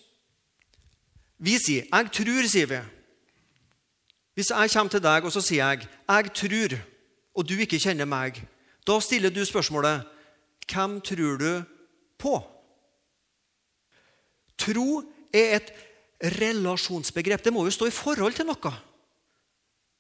Vi 1.38 1.58
sier 1.58 1.84
'jeg 1.92 2.12
tror', 2.12 2.48
sier 2.48 2.66
vi. 2.66 2.80
Hvis 4.36 4.50
jeg 4.50 4.72
kommer 4.72 4.92
til 4.92 5.04
deg 5.04 5.26
og 5.26 5.32
så 5.32 5.42
sier 5.42 5.66
jeg 5.66 5.88
'jeg 6.10 6.34
tror', 6.34 6.80
og 7.36 7.50
du 7.50 7.58
ikke 7.58 7.80
kjenner 7.80 8.06
meg, 8.06 8.48
da 8.88 9.00
stiller 9.00 9.30
du 9.30 9.46
spørsmålet 9.46 10.06
'Hvem 10.68 11.02
tror 11.02 11.38
du 11.38 11.64
på?' 12.18 12.44
Tro 14.58 15.04
er 15.34 15.56
et 15.56 15.74
relasjonsbegrep. 16.24 17.44
Det 17.44 17.54
må 17.54 17.66
jo 17.66 17.72
stå 17.72 17.86
i 17.86 17.92
forhold 17.92 18.34
til 18.34 18.46
noe. 18.46 18.74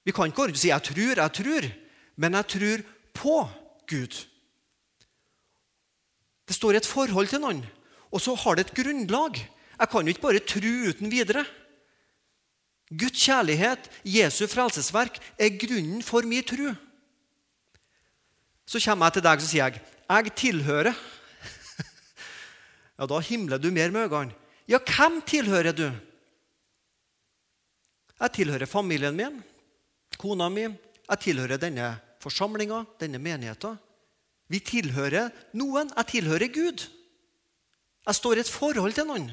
Vi 0.05 0.11
kan 0.11 0.25
ikke 0.25 0.57
si 0.57 0.67
'jeg 0.67 0.81
tror', 0.81 1.15
'jeg 1.17 1.31
tror', 1.33 1.71
men 2.15 2.33
jeg 2.33 2.47
tror 2.47 2.77
på 3.13 3.49
Gud. 3.87 4.34
Det 6.45 6.55
står 6.55 6.77
et 6.77 6.87
forhold 6.87 7.31
til 7.31 7.41
noen, 7.41 7.63
og 8.13 8.21
så 8.21 8.35
har 8.37 8.55
det 8.55 8.67
et 8.67 8.75
grunnlag. 8.77 9.39
Jeg 9.75 9.91
kan 9.91 10.05
jo 10.05 10.13
ikke 10.13 10.27
bare 10.27 10.43
tro 10.45 10.73
uten 10.89 11.11
videre. 11.11 11.45
Guds 12.93 13.17
kjærlighet, 13.17 13.89
Jesu 14.05 14.45
frelsesverk, 14.47 15.17
er 15.41 15.57
grunnen 15.57 16.03
for 16.05 16.27
min 16.27 16.45
tro. 16.45 16.75
Så 18.65 18.81
kommer 18.81 19.09
jeg 19.09 19.17
til 19.17 19.25
deg 19.25 19.41
og 19.41 19.49
sier 19.49 19.65
jeg, 19.65 19.81
'Jeg 20.09 20.35
tilhører'. 20.35 20.95
Ja, 22.99 23.05
Da 23.05 23.19
himler 23.19 23.57
du 23.57 23.71
mer 23.71 23.91
med 23.91 24.09
øynene. 24.09 24.33
Ja, 24.67 24.79
hvem 24.79 25.21
tilhører 25.21 25.73
du? 25.73 25.91
Jeg 28.19 28.31
tilhører 28.31 28.65
familien 28.65 29.15
min, 29.15 29.43
kona 30.17 30.49
mi. 30.49 30.61
Jeg 30.61 31.19
tilhører 31.19 31.57
denne 31.57 31.99
forsamlinga, 32.19 32.85
denne 32.99 33.19
menigheten. 33.19 33.77
Vi 34.51 34.61
tilhører 34.61 35.31
noen. 35.57 35.89
Jeg 35.95 36.11
tilhører 36.13 36.51
Gud. 36.53 36.85
Jeg 38.05 38.15
står 38.19 38.37
i 38.37 38.43
et 38.45 38.51
forhold 38.51 38.93
til 38.97 39.07
noen. 39.09 39.31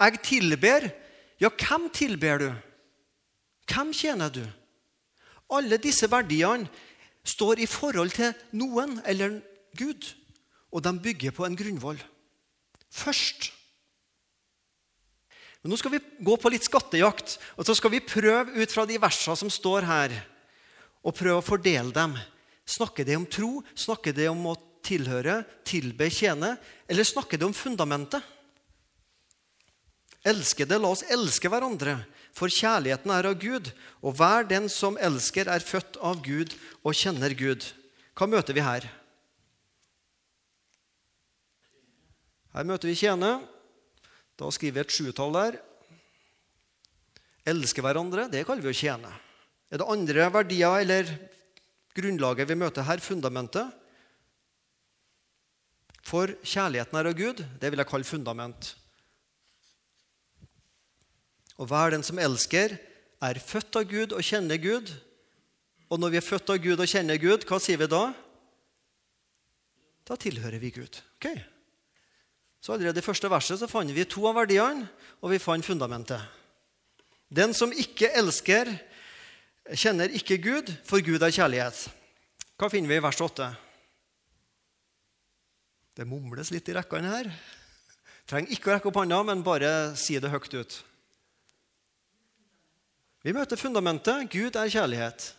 Jeg 0.00 0.20
tilber 0.26 0.90
ja, 1.42 1.50
hvem 1.50 1.88
tilber 1.92 2.40
du? 2.40 2.50
Hvem 3.68 3.92
tjener 3.96 4.30
du? 4.32 4.44
Alle 5.52 5.78
disse 5.82 6.08
verdiene 6.10 6.68
står 7.24 7.62
i 7.64 7.68
forhold 7.68 8.12
til 8.14 8.34
noen 8.56 8.98
eller 9.08 9.40
Gud, 9.76 10.06
og 10.70 10.84
de 10.84 10.92
bygger 11.02 11.34
på 11.34 11.46
en 11.46 11.56
grunnvoll. 11.58 11.98
Først. 12.92 13.50
Men 15.62 15.72
Nå 15.72 15.80
skal 15.80 15.94
vi 15.96 16.02
gå 16.20 16.36
på 16.36 16.52
litt 16.52 16.66
skattejakt, 16.66 17.38
og 17.56 17.66
så 17.66 17.74
skal 17.74 17.94
vi 17.94 18.04
prøve 18.04 18.54
ut 18.60 18.72
fra 18.72 18.84
de 18.86 19.00
versene 19.00 19.36
som 19.40 19.50
står 19.50 19.88
her, 19.88 20.16
og 21.04 21.16
prøve 21.16 21.40
å 21.40 21.44
fordele 21.44 21.92
dem. 21.96 22.14
Snakker 22.64 23.04
det 23.04 23.16
om 23.16 23.26
tro? 23.28 23.58
Snakker 23.76 24.14
det 24.16 24.28
om 24.30 24.40
å 24.48 24.56
tilhøre, 24.84 25.42
tilbe, 25.66 26.08
tjene? 26.12 26.54
Eller 26.88 27.06
snakker 27.06 27.40
det 27.40 27.48
om 27.48 27.56
fundamentet? 27.56 28.24
Elskede, 30.24 30.78
la 30.80 30.88
oss 30.88 31.04
elske 31.12 31.50
hverandre, 31.52 31.98
for 32.32 32.48
kjærligheten 32.48 33.10
er 33.12 33.26
av 33.28 33.34
Gud, 33.36 33.68
og 34.00 34.16
hver 34.16 34.46
den 34.48 34.70
som 34.72 34.96
elsker, 34.96 35.50
er 35.52 35.60
født 35.60 35.98
av 36.00 36.22
Gud 36.24 36.54
og 36.80 36.96
kjenner 36.96 37.36
Gud. 37.36 37.66
Hva 38.16 38.28
møter 38.30 38.56
vi 38.56 38.64
her? 38.64 38.88
Her 42.54 42.66
møter 42.66 42.88
vi 42.88 42.96
tjene. 42.96 43.36
Da 44.40 44.48
skriver 44.54 44.78
vi 44.78 44.82
et 44.86 44.96
sjutall 44.96 45.36
der. 45.36 45.60
Elske 47.44 47.84
hverandre, 47.84 48.24
det 48.32 48.46
kaller 48.48 48.64
vi 48.64 48.72
å 48.72 48.80
tjene. 48.80 49.10
Er 49.68 49.82
det 49.82 49.90
andre 49.90 50.28
verdier 50.32 50.80
eller 50.80 51.10
grunnlaget 51.94 52.50
vi 52.50 52.58
møter 52.58 52.86
her, 52.86 53.02
fundamentet? 53.02 53.70
For 56.04 56.34
kjærligheten 56.44 56.98
er 57.00 57.08
av 57.08 57.16
Gud, 57.16 57.40
det 57.60 57.70
vil 57.70 57.80
jeg 57.80 57.90
kalle 57.90 58.08
fundament. 58.08 58.74
Og 61.56 61.70
hver 61.70 61.94
den 61.94 62.04
som 62.04 62.20
elsker, 62.20 62.76
er 63.24 63.40
født 63.40 63.78
av 63.80 63.88
Gud 63.88 64.12
og 64.12 64.26
kjenner 64.26 64.58
Gud. 64.60 64.90
Og 65.88 66.00
når 66.00 66.12
vi 66.12 66.20
er 66.20 66.26
født 66.26 66.50
av 66.52 66.60
Gud 66.60 66.82
og 66.82 66.90
kjenner 66.90 67.20
Gud, 67.20 67.46
hva 67.48 67.60
sier 67.62 67.80
vi 67.80 67.88
da? 67.88 68.04
Da 70.04 70.16
tilhører 70.20 70.60
vi 70.60 70.74
Gud. 70.74 70.98
Ok? 71.16 71.30
Så 72.60 72.74
allerede 72.74 73.00
I 73.00 73.04
første 73.04 73.30
verset 73.32 73.60
så 73.60 73.68
fant 73.68 73.92
vi 73.92 74.04
to 74.08 74.26
av 74.28 74.36
verdiene, 74.38 74.88
og 75.22 75.32
vi 75.32 75.40
fant 75.40 75.64
fundamentet. 75.64 76.20
Den 77.32 77.54
som 77.56 77.72
ikke 77.72 78.12
elsker, 78.16 78.70
kjenner 79.72 80.12
ikke 80.12 80.40
Gud, 80.42 80.72
for 80.84 81.00
Gud 81.04 81.22
er 81.24 81.32
kjærlighet. 81.32 81.86
Hva 82.60 82.68
finner 82.72 82.92
vi 82.92 82.98
i 82.98 83.04
vers 83.04 83.20
8? 83.24 83.48
Det 85.94 86.06
mumles 86.08 86.50
litt 86.50 86.68
i 86.68 86.74
rekkene 86.76 87.12
her. 87.12 87.30
Trenger 88.28 88.52
ikke 88.54 88.70
å 88.70 88.74
rekke 88.74 88.90
opp 88.90 88.98
hånda, 88.98 89.20
men 89.26 89.44
bare 89.46 89.70
si 90.00 90.18
det 90.20 90.32
høyt 90.32 90.54
ut. 90.56 90.76
Vi 93.24 93.32
møter 93.32 93.60
fundamentet. 93.60 94.28
Gud 94.32 94.56
er 94.60 94.72
kjærlighet. 94.72 95.30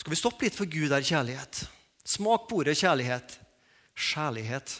Skal 0.00 0.12
vi 0.14 0.20
stoppe 0.20 0.46
litt 0.46 0.56
for 0.56 0.68
Gud 0.70 0.92
er 0.96 1.04
kjærlighet? 1.04 1.64
Smak 2.08 2.48
på 2.48 2.62
ordet 2.62 2.76
kjærlighet. 2.80 3.38
Kjærlighet. 3.94 4.78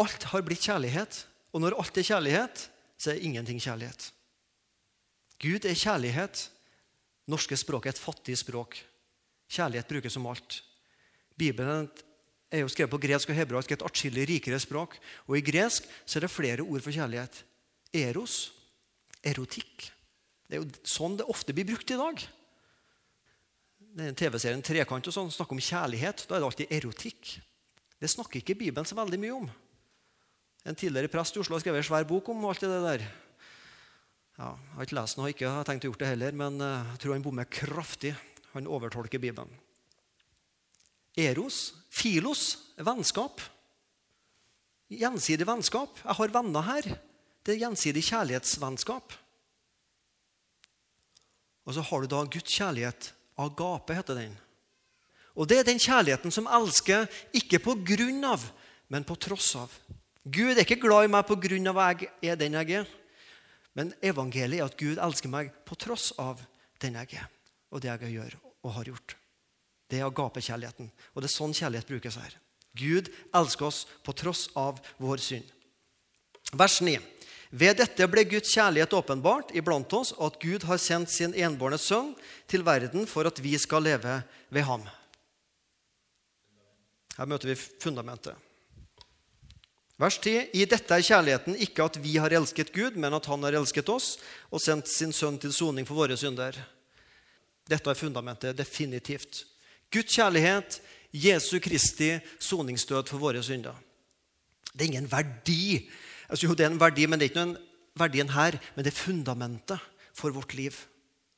Alt 0.00 0.28
har 0.32 0.44
blitt 0.44 0.64
kjærlighet, 0.64 1.22
og 1.52 1.62
når 1.64 1.78
alt 1.80 1.96
er 1.96 2.04
kjærlighet, 2.04 2.66
så 3.00 3.12
er 3.12 3.22
ingenting 3.24 3.60
kjærlighet. 3.62 4.10
Gud 5.42 5.66
er 5.68 5.76
kjærlighet. 5.76 6.46
Norske 7.28 7.56
språk 7.58 7.86
er 7.86 7.94
et 7.94 8.00
fattig 8.00 8.36
språk. 8.38 8.78
Kjærlighet 9.50 9.88
brukes 9.90 10.16
om 10.16 10.28
alt. 10.30 10.60
Bibelen 11.36 11.88
er 12.50 12.62
jo 12.62 12.70
skrevet 12.70 12.92
på 12.92 13.00
gresk 13.02 13.30
og 13.30 13.36
hebraisk, 13.36 13.74
et 13.74 13.84
atskillig 13.84 14.26
rikere 14.30 14.60
språk. 14.62 14.96
Og 15.26 15.38
i 15.38 15.44
gresk 15.44 15.86
så 16.06 16.18
er 16.18 16.26
det 16.26 16.32
flere 16.32 16.64
ord 16.64 16.84
for 16.84 16.94
kjærlighet. 16.94 17.42
Eros, 17.96 18.52
erotikk. 19.26 19.90
Det 20.46 20.56
er 20.56 20.62
jo 20.62 20.86
sånn 20.86 21.18
det 21.18 21.26
ofte 21.28 21.54
blir 21.56 21.66
brukt 21.68 21.90
i 21.90 21.98
dag. 21.98 22.22
TV-serien 24.16 24.62
Trekant 24.64 25.08
og 25.08 25.14
sånn 25.14 25.32
snakker 25.32 25.56
om 25.56 25.62
kjærlighet. 25.62 26.26
Da 26.28 26.36
er 26.36 26.42
det 26.42 26.50
alltid 26.50 26.74
erotikk. 26.78 27.36
Det 27.96 28.10
snakker 28.12 28.42
ikke 28.42 28.58
Bibelen 28.58 28.88
så 28.88 28.98
veldig 28.98 29.20
mye 29.20 29.36
om. 29.36 29.46
En 30.66 30.76
tidligere 30.76 31.10
prest 31.10 31.36
i 31.36 31.40
Oslo 31.40 31.56
har 31.56 31.62
skrevet 31.62 31.80
en 31.80 31.88
svær 31.88 32.06
bok 32.08 32.28
om 32.32 32.44
alt 32.48 32.62
det 32.62 32.82
der. 32.84 33.06
Ja, 34.36 34.50
jeg 34.52 34.76
har 34.76 34.84
ikke 34.84 34.98
lest 34.98 35.16
den 35.16 35.24
og 35.24 35.32
ikke 35.32 35.50
har 35.50 35.64
tenkt 35.64 35.86
å 35.86 35.90
gjøre 35.90 36.02
det 36.02 36.10
heller, 36.12 36.34
men 36.36 36.60
eh, 36.60 36.88
jeg 36.92 37.02
tror 37.02 37.14
han 37.16 37.24
bommer 37.24 37.48
kraftig. 37.48 38.12
Han 38.52 38.68
overtolker 38.68 39.20
Bibelen. 39.20 39.52
Eros, 41.16 41.72
filos, 41.88 42.42
vennskap. 42.76 43.40
Gjensidig 44.92 45.46
vennskap. 45.48 46.02
Jeg 46.04 46.18
har 46.18 46.34
venner 46.34 46.66
her. 46.66 46.88
Det 47.40 47.54
er 47.54 47.62
gjensidig 47.64 48.02
kjærlighetsvennskap. 48.10 49.14
Og 51.66 51.74
så 51.74 51.84
har 51.88 52.04
du 52.04 52.12
da 52.12 52.20
Guds 52.28 52.52
kjærlighet. 52.52 53.10
Agape 53.40 53.96
heter 53.96 54.20
den. 54.20 54.36
Og 55.36 55.48
det 55.48 55.60
er 55.60 55.68
den 55.68 55.80
kjærligheten 55.80 56.32
som 56.32 56.48
elsker 56.48 57.08
ikke 57.36 57.60
på 57.64 57.74
grunn 57.88 58.22
av, 58.24 58.44
men 58.92 59.04
på 59.04 59.16
tross 59.20 59.50
av. 59.58 59.72
Gud 60.24 60.56
er 60.56 60.64
ikke 60.64 60.80
glad 60.84 61.08
i 61.08 61.12
meg 61.12 61.26
på 61.28 61.36
grunn 61.40 61.72
av 61.72 61.80
at 61.82 62.04
jeg 62.04 62.32
er 62.32 62.40
den 62.40 62.56
jeg 62.60 62.82
er. 62.82 62.94
Men 63.76 63.92
evangeliet 64.04 64.62
er 64.62 64.70
at 64.70 64.78
Gud 64.80 65.00
elsker 65.02 65.32
meg 65.32 65.52
på 65.68 65.76
tross 65.78 66.10
av 66.18 66.40
den 66.82 66.96
jeg 66.96 67.20
er, 67.20 67.28
og 67.70 67.84
det 67.84 67.92
jeg 67.92 68.16
gjør 68.16 68.36
og 68.64 68.74
har 68.78 68.90
gjort. 68.90 69.16
Det 69.86 70.00
er 70.00 70.08
agapekjærligheten. 70.08 70.88
Og 71.14 71.22
det 71.22 71.28
er 71.28 71.36
sånn 71.36 71.54
kjærlighet 71.54 71.90
brukes 71.90 72.18
her. 72.18 72.38
Gud 72.76 73.10
elsker 73.36 73.68
oss 73.68 73.84
på 74.04 74.14
tross 74.16 74.46
av 74.58 74.80
vår 75.00 75.22
synd. 75.22 75.52
Vers 76.56 76.80
9. 76.84 76.96
Ved 77.56 77.78
dette 77.78 78.08
ble 78.10 78.24
Guds 78.28 78.50
kjærlighet 78.52 78.94
åpenbart 78.96 79.52
iblant 79.56 79.92
oss, 79.96 80.12
og 80.16 80.32
at 80.32 80.40
Gud 80.42 80.66
har 80.66 80.80
sendt 80.82 81.12
sin 81.12 81.34
enbårne 81.36 81.78
sønn 81.80 82.12
til 82.50 82.66
verden 82.66 83.06
for 83.08 83.28
at 83.28 83.38
vi 83.42 83.54
skal 83.60 83.86
leve 83.86 84.18
ved 84.50 84.66
ham. 84.66 84.82
Her 87.16 87.30
møter 87.30 87.52
vi 87.52 87.56
fundamentet. 87.56 88.34
Vers 89.96 90.18
10. 90.20 90.50
I 90.52 90.66
dette 90.68 90.92
er 90.92 91.04
kjærligheten 91.04 91.56
ikke 91.64 91.86
at 91.88 91.96
vi 92.04 92.18
har 92.20 92.34
elsket 92.36 92.72
Gud, 92.74 92.98
men 93.00 93.14
at 93.16 93.28
han 93.30 93.44
har 93.46 93.56
elsket 93.56 93.88
oss 93.88 94.16
og 94.50 94.60
sendt 94.60 94.90
sin 94.92 95.14
sønn 95.16 95.38
til 95.40 95.54
soning 95.56 95.88
for 95.88 95.96
våre 95.96 96.18
synder. 96.20 96.58
Dette 97.66 97.90
er 97.90 97.98
fundamentet 97.98 98.58
definitivt. 98.58 99.46
Guds 99.92 100.12
kjærlighet, 100.12 100.80
Jesu 101.16 101.56
Kristi 101.64 102.12
soningsdød 102.38 103.08
for 103.08 103.22
våre 103.22 103.40
synder. 103.42 103.74
Det 104.72 104.84
er 104.84 104.92
ingen 104.92 105.08
verdi 105.10 105.88
Altså, 106.26 106.48
jo, 106.48 106.54
det 106.58 106.64
er 106.66 106.72
en 106.72 106.80
verdi, 106.80 107.06
men 107.06 107.20
det 107.20 107.28
er 107.28 107.30
ikke 107.30 107.42
noen 107.44 107.58
verdien 107.98 108.32
her, 108.34 108.56
men 108.74 108.82
det 108.82 108.90
er 108.90 108.98
fundamentet 108.98 109.82
for 110.16 110.34
vårt 110.34 110.56
liv. 110.58 110.74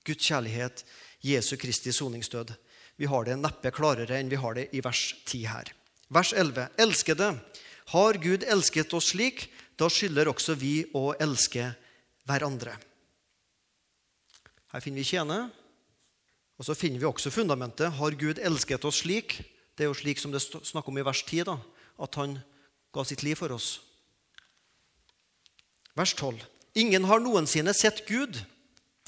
Guds 0.06 0.24
kjærlighet, 0.24 0.84
Jesu 1.20 1.56
Kristi 1.60 1.92
soningsdød. 1.92 2.54
Vi 2.96 3.08
har 3.10 3.26
det 3.28 3.36
neppe 3.38 3.72
klarere 3.74 4.16
enn 4.16 4.30
vi 4.32 4.40
har 4.40 4.56
det 4.56 4.68
i 4.72 4.80
vers 4.84 5.02
10 5.28 5.42
her. 5.50 5.68
Vers 6.08 6.32
11. 6.32 6.70
Elskede, 6.80 7.34
har 7.92 8.18
Gud 8.20 8.44
elsket 8.44 8.92
oss 8.96 9.12
slik, 9.14 9.46
da 9.78 9.88
skylder 9.92 10.28
også 10.28 10.56
vi 10.58 10.82
å 10.96 11.12
elske 11.20 11.70
hverandre. 12.28 12.74
Her 14.68 14.84
finner 14.84 15.00
vi 15.00 15.08
tjene, 15.08 15.38
og 16.58 16.66
så 16.66 16.74
finner 16.76 17.00
vi 17.00 17.08
også 17.08 17.32
fundamentet. 17.32 17.94
Har 17.96 18.16
Gud 18.18 18.40
elsket 18.42 18.84
oss 18.84 19.00
slik? 19.04 19.38
Det 19.78 19.86
er 19.86 19.92
jo 19.92 19.96
slik 19.96 20.20
som 20.20 20.34
det 20.34 20.42
snakker 20.42 20.90
om 20.90 20.98
i 20.98 21.06
vers 21.06 21.22
10, 21.22 21.46
da, 21.48 21.56
at 22.02 22.18
han 22.18 22.36
ga 22.92 23.04
sitt 23.06 23.22
liv 23.24 23.38
for 23.38 23.54
oss. 23.54 23.78
Vers 25.96 26.12
12. 26.18 26.42
Ingen 26.78 27.06
har 27.08 27.22
noensinne 27.22 27.72
sett 27.74 28.04
Gud. 28.10 28.40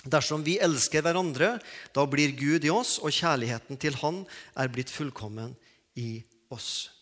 Dersom 0.00 0.46
vi 0.46 0.56
elsker 0.62 1.04
hverandre, 1.04 1.58
da 1.92 2.06
blir 2.08 2.32
Gud 2.38 2.64
i 2.64 2.72
oss, 2.72 2.96
og 3.02 3.12
kjærligheten 3.12 3.76
til 3.82 3.98
Han 4.00 4.22
er 4.56 4.72
blitt 4.72 4.88
fullkommen 4.88 5.52
i 6.00 6.22
oss. 6.48 6.99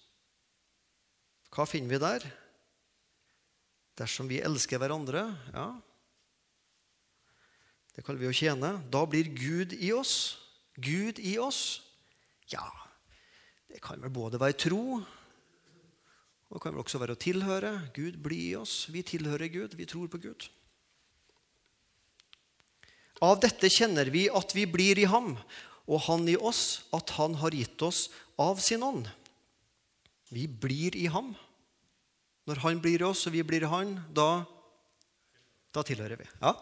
Hva 1.59 1.67
finner 1.67 1.91
vi 1.91 1.99
der? 1.99 2.25
Dersom 3.99 4.31
vi 4.31 4.39
elsker 4.39 4.79
hverandre 4.79 5.27
Ja, 5.51 5.69
det 7.99 8.05
kaller 8.07 8.23
vi 8.23 8.31
å 8.31 8.37
tjene. 8.37 8.77
Da 8.95 9.01
blir 9.11 9.27
Gud 9.35 9.73
i 9.75 9.89
oss. 9.91 10.39
Gud 10.79 11.19
i 11.19 11.33
oss. 11.43 11.81
Ja, 12.47 12.63
det 13.67 13.83
kan 13.83 13.99
vel 13.99 14.15
både 14.15 14.39
være 14.39 14.55
tro 14.55 15.01
og 16.49 16.57
det 16.57 16.63
kan 16.65 16.73
vel 16.73 16.81
også 16.81 17.01
være 17.01 17.15
å 17.17 17.21
tilhøre. 17.21 17.73
Gud 17.93 18.17
blir 18.25 18.41
i 18.41 18.57
oss. 18.57 18.87
Vi 18.89 19.03
tilhører 19.05 19.51
Gud. 19.53 19.75
Vi 19.77 19.85
tror 19.89 20.09
på 20.09 20.21
Gud. 20.23 20.47
Av 23.21 23.37
dette 23.43 23.69
kjenner 23.69 24.09
vi 24.15 24.29
at 24.33 24.55
vi 24.57 24.65
blir 24.71 25.01
i 25.03 25.09
ham, 25.11 25.35
og 25.91 26.05
han 26.07 26.25
i 26.31 26.39
oss, 26.39 26.87
at 26.95 27.13
han 27.19 27.35
har 27.43 27.53
gitt 27.53 27.83
oss 27.85 28.07
av 28.41 28.63
sin 28.65 28.85
ånd. 28.87 29.11
Vi 30.33 30.47
blir 30.49 30.97
i 30.97 31.09
ham. 31.13 31.35
Når 32.49 32.63
han 32.65 32.81
blir 32.81 33.05
oss, 33.05 33.27
og 33.29 33.35
vi 33.37 33.45
blir 33.45 33.67
han, 33.69 33.99
da, 34.17 34.43
da 35.77 35.85
tilhører 35.85 36.17
vi. 36.17 36.29
Ja. 36.41 36.55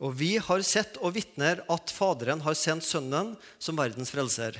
Og 0.00 0.14
vi 0.16 0.36
har 0.40 0.62
sett 0.64 0.96
og 1.02 1.16
vitner 1.18 1.60
at 1.68 1.92
Faderen 1.92 2.40
har 2.46 2.56
sendt 2.56 2.86
Sønnen 2.86 3.34
som 3.60 3.76
verdens 3.76 4.12
frelser. 4.14 4.56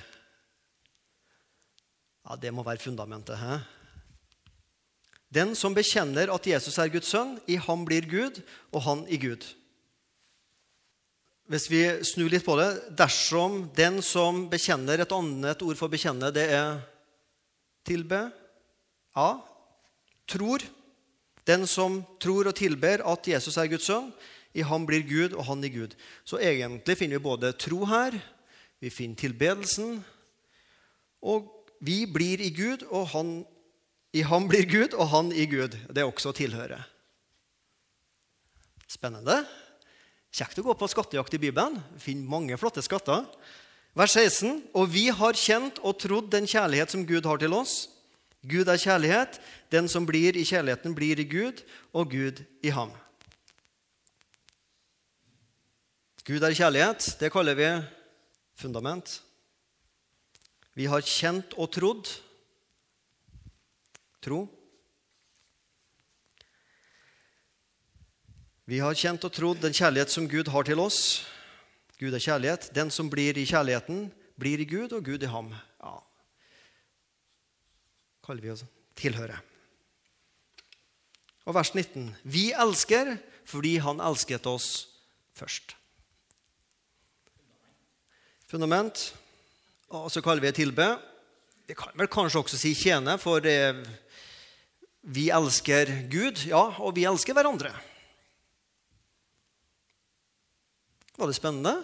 Ja, 2.27 2.37
Det 2.37 2.53
må 2.53 2.67
være 2.67 2.83
fundamentet. 2.83 3.39
He? 3.41 3.61
Den 5.31 5.55
som 5.55 5.75
bekjenner 5.75 6.35
at 6.35 6.47
Jesus 6.47 6.77
er 6.79 6.91
Guds 6.91 7.09
sønn, 7.15 7.39
i 7.47 7.57
ham 7.57 7.87
blir 7.87 8.05
Gud, 8.11 8.43
og 8.75 8.83
han 8.85 9.07
i 9.09 9.17
Gud. 9.23 9.47
Hvis 11.51 11.71
vi 11.71 11.83
snur 12.07 12.31
litt 12.31 12.45
på 12.47 12.55
det 12.61 12.95
Dersom 12.95 13.65
den 13.75 13.97
som 14.07 14.45
bekjenner 14.53 15.03
Et 15.03 15.15
annet 15.17 15.63
ord 15.67 15.79
for 15.79 15.91
bekjenne, 15.91 16.29
det 16.31 16.45
er 16.55 16.77
tilbe. 17.87 18.27
Ja. 19.17 19.31
Tror. 20.31 20.65
Den 21.49 21.67
som 21.67 22.03
tror 22.23 22.51
og 22.51 22.57
tilber 22.59 23.03
at 23.09 23.31
Jesus 23.33 23.57
er 23.59 23.71
Guds 23.71 23.89
sønn, 23.89 24.13
i 24.55 24.65
ham 24.67 24.83
blir 24.87 25.05
Gud, 25.07 25.35
og 25.39 25.47
han 25.47 25.63
i 25.65 25.71
Gud. 25.71 25.95
Så 26.27 26.41
egentlig 26.43 26.97
finner 26.99 27.21
vi 27.21 27.27
både 27.29 27.53
tro 27.55 27.85
her, 27.87 28.17
vi 28.83 28.91
finner 28.91 29.19
tilbedelsen, 29.21 30.01
og 31.23 31.49
vi 31.81 32.03
blir 32.11 32.43
i 32.43 32.51
Gud, 32.55 32.85
og 32.91 33.11
han, 33.15 33.33
i 34.17 34.25
ham 34.27 34.49
blir 34.51 34.67
Gud, 34.69 34.97
og 34.97 35.11
han 35.13 35.31
i 35.33 35.47
Gud. 35.51 35.77
Det 35.89 36.03
er 36.03 36.09
også 36.09 36.33
å 36.33 36.37
tilhøre. 36.37 36.81
Spennende. 38.91 39.45
Kjekt 40.35 40.59
å 40.61 40.67
gå 40.67 40.75
på 40.79 40.89
skattejakt 40.91 41.35
i 41.39 41.43
Bibelen. 41.43 41.79
Finner 42.03 42.31
mange 42.31 42.59
flotte 42.59 42.83
skatter. 42.85 43.25
Vers 43.95 44.15
16.: 44.15 44.63
Og 44.75 44.91
vi 44.93 45.09
har 45.11 45.39
kjent 45.39 45.81
og 45.83 45.99
trodd 45.99 46.31
den 46.31 46.47
kjærlighet 46.47 46.93
som 46.95 47.07
Gud 47.07 47.27
har 47.27 47.41
til 47.43 47.55
oss. 47.57 47.89
Gud 48.47 48.69
er 48.69 48.81
kjærlighet. 48.81 49.41
Den 49.71 49.89
som 49.89 50.07
blir 50.07 50.37
i 50.37 50.47
kjærligheten, 50.47 50.95
blir 50.95 51.19
i 51.21 51.27
Gud, 51.29 51.63
og 51.93 52.11
Gud 52.11 52.43
i 52.63 52.71
ham. 52.75 52.93
Gud 56.25 56.43
er 56.43 56.55
kjærlighet. 56.55 57.17
Det 57.21 57.33
kaller 57.33 57.55
vi 57.59 57.69
fundament. 58.55 59.21
Vi 60.75 60.87
har 60.87 61.03
kjent 61.03 61.55
og 61.59 61.71
trodd. 61.75 62.09
Tro. 64.23 64.45
Vi 68.71 68.79
har 68.79 68.95
kjent 68.95 69.25
og 69.27 69.33
trodd 69.35 69.63
den 69.65 69.75
kjærlighet 69.75 70.13
som 70.13 70.29
Gud 70.31 70.49
har 70.53 70.63
til 70.69 70.79
oss. 70.79 71.27
Gud 72.01 72.15
er 72.17 72.23
kjærlighet. 72.23 72.71
Den 72.75 72.91
som 72.91 73.11
blir 73.13 73.37
i 73.37 73.45
kjærligheten, 73.45 74.07
blir 74.41 74.63
i 74.63 74.69
Gud, 74.69 74.95
og 74.97 75.05
Gud 75.05 75.23
i 75.23 75.29
ham. 75.29 75.53
Ja. 75.83 75.99
kaller 78.25 78.45
vi 78.45 78.53
oss 78.53 78.65
tilhøre. 78.97 79.41
Og 81.45 81.57
vers 81.57 81.75
19. 81.75 82.13
Vi 82.23 82.53
elsker 82.53 83.17
fordi 83.51 83.79
Han 83.83 84.01
elsket 84.01 84.47
oss 84.47 84.87
først. 85.35 85.75
Fundament. 88.47 89.15
Og 89.91 90.11
så 90.11 90.23
kaller 90.23 90.41
vi 90.41 90.47
det 90.47 90.61
tilbe. 90.61 90.87
Vi 91.67 91.75
kan 91.75 91.97
vel 91.99 92.07
kanskje 92.11 92.39
også 92.39 92.59
si 92.59 92.75
tjene, 92.75 93.17
for 93.19 93.43
vi 95.03 95.31
elsker 95.35 95.91
Gud, 96.11 96.47
ja, 96.47 96.63
og 96.79 96.95
vi 96.95 97.07
elsker 97.09 97.35
hverandre. 97.35 97.73
Var 101.21 101.29
det 101.29 101.37
spennende? 101.37 101.75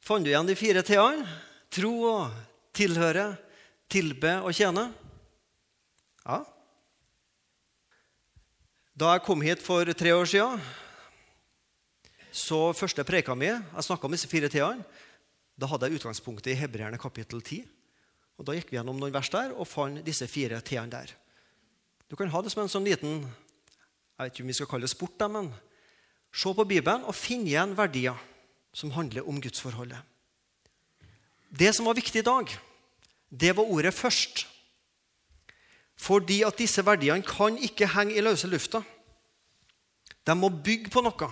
Fant 0.00 0.24
du 0.24 0.30
igjen 0.30 0.46
de 0.48 0.54
fire 0.56 0.80
t-ene? 0.80 1.26
Tro 1.68 1.90
og 2.08 2.38
tilhøre, 2.72 3.26
tilbe 3.92 4.38
og 4.40 4.56
tjene? 4.56 4.86
Ja. 6.24 6.38
Da 8.96 9.12
jeg 9.12 9.24
kom 9.26 9.44
hit 9.44 9.60
for 9.60 9.84
tre 9.92 10.16
år 10.16 10.32
siden, 10.32 10.64
så 12.32 12.72
første 12.72 13.04
preka 13.04 13.36
mi 13.36 13.50
Jeg 13.50 13.84
snakka 13.84 14.08
om 14.08 14.16
disse 14.16 14.32
fire 14.32 14.48
t-ene. 14.48 14.80
Da 15.60 15.68
hadde 15.68 15.90
jeg 15.90 16.00
utgangspunktet 16.00 16.54
i 16.54 16.56
Hebreerne 16.56 16.96
kapittel 16.96 17.44
10. 17.44 17.66
Og 18.40 18.48
Da 18.48 18.56
gikk 18.56 18.72
vi 18.72 18.80
gjennom 18.80 18.96
noen 18.96 19.12
vers 19.12 19.28
der 19.28 19.52
og 19.52 19.68
fant 19.68 20.00
disse 20.08 20.24
fire 20.24 20.64
t-ene 20.64 20.88
der. 20.88 21.12
Du 22.08 22.16
kan 22.16 22.32
ha 22.32 22.40
det 22.40 22.56
som 22.56 22.64
en 22.64 22.72
sånn 22.72 22.88
liten 22.88 23.26
jeg 23.28 24.24
vet 24.24 24.32
ikke 24.32 24.42
om 24.48 24.48
vi 24.48 24.56
skal 24.56 24.68
kalle 24.72 24.88
det 24.88 24.96
sport, 24.96 25.28
men 25.28 25.52
se 26.32 26.54
på 26.54 26.66
Bibelen 26.66 27.04
og 27.04 27.16
finne 27.16 27.50
igjen 27.50 27.76
verdier 27.78 28.18
som 28.72 28.92
handler 28.94 29.26
om 29.28 29.40
gudsforholdet. 29.42 29.98
Det 31.50 31.72
som 31.74 31.88
var 31.90 31.98
viktig 31.98 32.22
i 32.22 32.26
dag, 32.26 32.50
det 33.30 33.56
var 33.56 33.64
ordet 33.64 33.94
'først'. 33.94 34.46
Fordi 35.96 36.42
at 36.42 36.56
disse 36.58 36.82
verdiene 36.86 37.22
kan 37.22 37.58
ikke 37.58 37.86
henge 37.86 38.14
i 38.14 38.20
løse 38.24 38.48
lufta. 38.48 38.82
De 40.26 40.34
må 40.34 40.48
bygge 40.48 40.90
på 40.90 41.02
noe. 41.04 41.28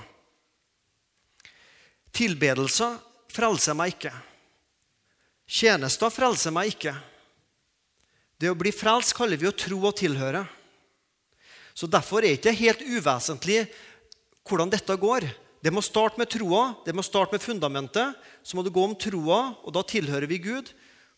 Tilbedelser 2.13 2.99
frelser 3.33 3.75
meg 3.79 3.95
ikke. 3.95 4.13
Tjenester 5.49 6.13
frelser 6.13 6.53
meg 6.53 6.75
ikke. 6.75 6.93
Det 8.39 8.51
å 8.51 8.59
bli 8.59 8.73
frelst 8.75 9.17
kaller 9.17 9.41
vi 9.41 9.49
å 9.49 9.57
tro 9.57 9.81
og 9.81 9.97
tilhøre. 9.97 10.45
Så 11.75 11.87
Derfor 11.87 12.19
er 12.19 12.35
det 12.35 12.39
ikke 12.41 12.59
helt 12.59 12.83
uvesentlig 12.83 13.61
hvordan 14.49 14.73
dette 14.73 14.97
går. 14.99 15.27
Det 15.63 15.73
må 15.75 15.83
starte 15.83 16.21
med 16.21 16.31
troa, 16.31 16.77
det 16.87 16.95
må 16.95 17.03
starte 17.03 17.35
med 17.35 17.43
fundamentet. 17.43 18.15
Så 18.43 18.57
må 18.57 18.65
det 18.65 18.75
gå 18.75 18.85
om 18.85 18.95
troa, 18.99 19.41
og 19.65 19.75
da 19.75 19.83
tilhører 19.87 20.29
vi 20.31 20.41
Gud. 20.43 20.71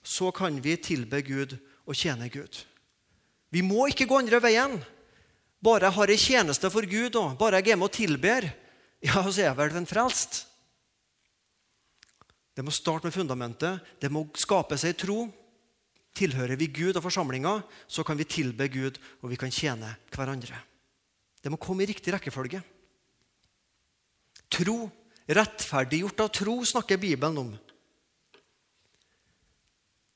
Så 0.02 0.30
kan 0.32 0.56
vi 0.64 0.78
tilbe 0.80 1.20
Gud 1.22 1.58
og 1.84 1.96
tjene 1.96 2.30
Gud. 2.32 2.62
Vi 3.50 3.62
må 3.66 3.88
ikke 3.90 4.08
gå 4.08 4.20
andre 4.20 4.40
veien. 4.42 4.78
Bare 5.60 5.90
jeg 5.90 5.96
har 5.98 6.12
ei 6.12 6.20
tjeneste 6.20 6.70
for 6.72 6.86
Gud, 6.88 7.18
og 7.20 7.36
bare 7.40 7.60
jeg 7.60 7.74
er 7.74 7.80
med 7.80 7.90
og 7.90 7.96
tilber, 7.96 8.46
ja, 9.04 9.20
så 9.26 9.42
er 9.42 9.50
jeg 9.50 9.58
vel 9.58 9.76
en 9.76 9.88
frelst. 9.88 10.46
Det 12.56 12.64
må 12.64 12.72
starte 12.74 13.08
med 13.08 13.14
fundamentet. 13.14 13.84
Det 14.00 14.10
må 14.12 14.26
skape 14.36 14.78
seg 14.80 14.96
tro. 15.00 15.26
Tilhører 16.16 16.58
vi 16.58 16.72
Gud 16.74 16.96
og 16.98 17.04
forsamlinga, 17.04 17.60
så 17.86 18.02
kan 18.04 18.18
vi 18.18 18.26
tilbe 18.28 18.66
Gud, 18.72 18.98
og 19.22 19.30
vi 19.30 19.38
kan 19.40 19.52
tjene 19.52 19.94
hverandre. 20.12 20.58
Det 21.40 21.52
må 21.52 21.60
komme 21.60 21.84
i 21.84 21.88
riktig 21.88 22.12
rekkefølge. 22.12 22.60
Tro, 24.50 24.90
rettferdiggjort 25.30 26.24
av 26.24 26.30
tro, 26.34 26.56
snakker 26.66 26.98
Bibelen 27.00 27.38
om. 27.38 27.50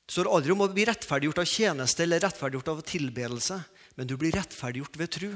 Det 0.04 0.12
står 0.12 0.28
aldri 0.28 0.52
om 0.52 0.64
å 0.66 0.68
bli 0.68 0.84
rettferdiggjort 0.88 1.40
av 1.40 1.48
tjeneste 1.48 2.04
eller 2.04 2.20
rettferdiggjort 2.26 2.72
av 2.74 2.82
tilbedelse, 2.84 3.56
men 3.96 4.08
du 4.08 4.18
blir 4.20 4.34
rettferdiggjort 4.36 4.98
ved 5.00 5.12
tro. 5.16 5.30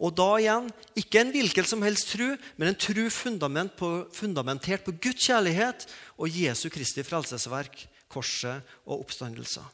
Og 0.00 0.14
da 0.16 0.28
igjen, 0.40 0.70
ikke 0.96 1.20
en 1.20 1.32
hvilken 1.34 1.66
som 1.68 1.82
helst 1.84 2.14
tro, 2.14 2.30
men 2.56 2.70
en 2.70 2.78
tro 2.78 3.04
fundament 3.12 3.74
på, 3.76 3.90
fundamentert 4.16 4.86
på 4.86 4.94
Guds 4.96 5.26
kjærlighet 5.26 5.84
og 6.16 6.32
Jesu 6.32 6.70
Kristi 6.72 7.04
frelsesverk, 7.04 7.84
korset 8.10 8.64
og 8.86 9.02
oppstandelser. 9.02 9.66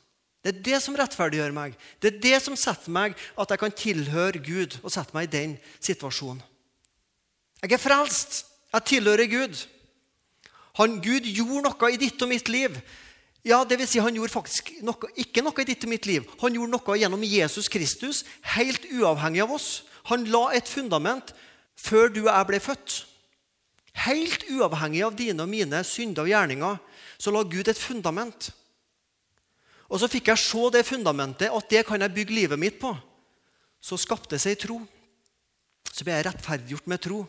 Det 0.42 0.52
er 0.52 0.64
det 0.66 0.82
som 0.82 0.98
rettferdiggjør 0.98 1.54
meg. 1.54 1.78
Det 2.02 2.10
er 2.10 2.18
det 2.22 2.36
som 2.42 2.58
setter 2.58 2.90
meg 2.94 3.14
at 3.38 3.54
jeg 3.54 3.62
kan 3.62 3.78
tilhøre 3.78 4.42
Gud 4.42 4.76
og 4.82 4.92
sette 4.94 5.14
meg 5.14 5.28
i 5.28 5.32
den 5.32 5.56
situasjonen. 5.78 6.42
Jeg 7.62 7.72
er 7.72 7.82
frelst. 7.82 8.44
Jeg 8.72 8.84
tilhører 8.90 9.30
Gud. 9.30 9.56
Han, 10.76 10.98
Gud 11.00 11.24
gjorde 11.24 11.64
noe 11.70 11.92
i 11.92 12.00
ditt 12.00 12.20
og 12.22 12.28
mitt 12.28 12.50
liv. 12.52 12.76
Ja, 13.46 13.62
det 13.64 13.78
vil 13.78 13.88
si, 13.88 14.00
Han 14.02 14.16
gjorde 14.18 14.34
faktisk 14.34 14.72
noe, 14.84 15.10
ikke 15.16 15.44
noe 15.44 15.62
i 15.62 15.68
ditt 15.68 15.84
og 15.86 15.92
mitt 15.92 16.06
liv. 16.08 16.26
Han 16.42 16.56
gjorde 16.56 16.74
noe 16.74 16.98
gjennom 16.98 17.22
Jesus 17.24 17.70
Kristus, 17.72 18.24
helt 18.56 18.84
uavhengig 18.90 19.44
av 19.44 19.54
oss. 19.54 19.84
Han 20.10 20.26
la 20.30 20.50
et 20.58 20.68
fundament 20.68 21.32
før 21.78 22.10
du 22.10 22.24
og 22.26 22.32
jeg 22.32 22.48
ble 22.50 22.60
født. 22.60 22.96
Helt 24.06 24.44
uavhengig 24.52 25.04
av 25.06 25.16
dine 25.16 25.46
og 25.46 25.50
mine 25.50 25.80
synder 25.86 26.26
og 26.26 26.32
gjerninger 26.32 26.78
så 27.16 27.32
la 27.32 27.44
Gud 27.48 27.70
et 27.70 27.80
fundament. 27.80 28.50
Og 29.86 30.02
så 30.02 30.10
fikk 30.10 30.32
jeg 30.32 30.42
se 30.42 30.66
det 30.74 30.82
fundamentet, 30.84 31.48
at 31.48 31.70
det 31.70 31.84
kan 31.86 32.02
jeg 32.02 32.12
bygge 32.12 32.34
livet 32.34 32.60
mitt 32.60 32.80
på. 32.82 32.90
Så 33.80 33.96
skapte 34.00 34.38
seg 34.42 34.58
tro. 34.58 34.80
Så 35.86 36.04
ble 36.04 36.18
jeg 36.18 36.26
rettferdiggjort 36.26 36.90
med 36.90 37.02
tro. 37.06 37.22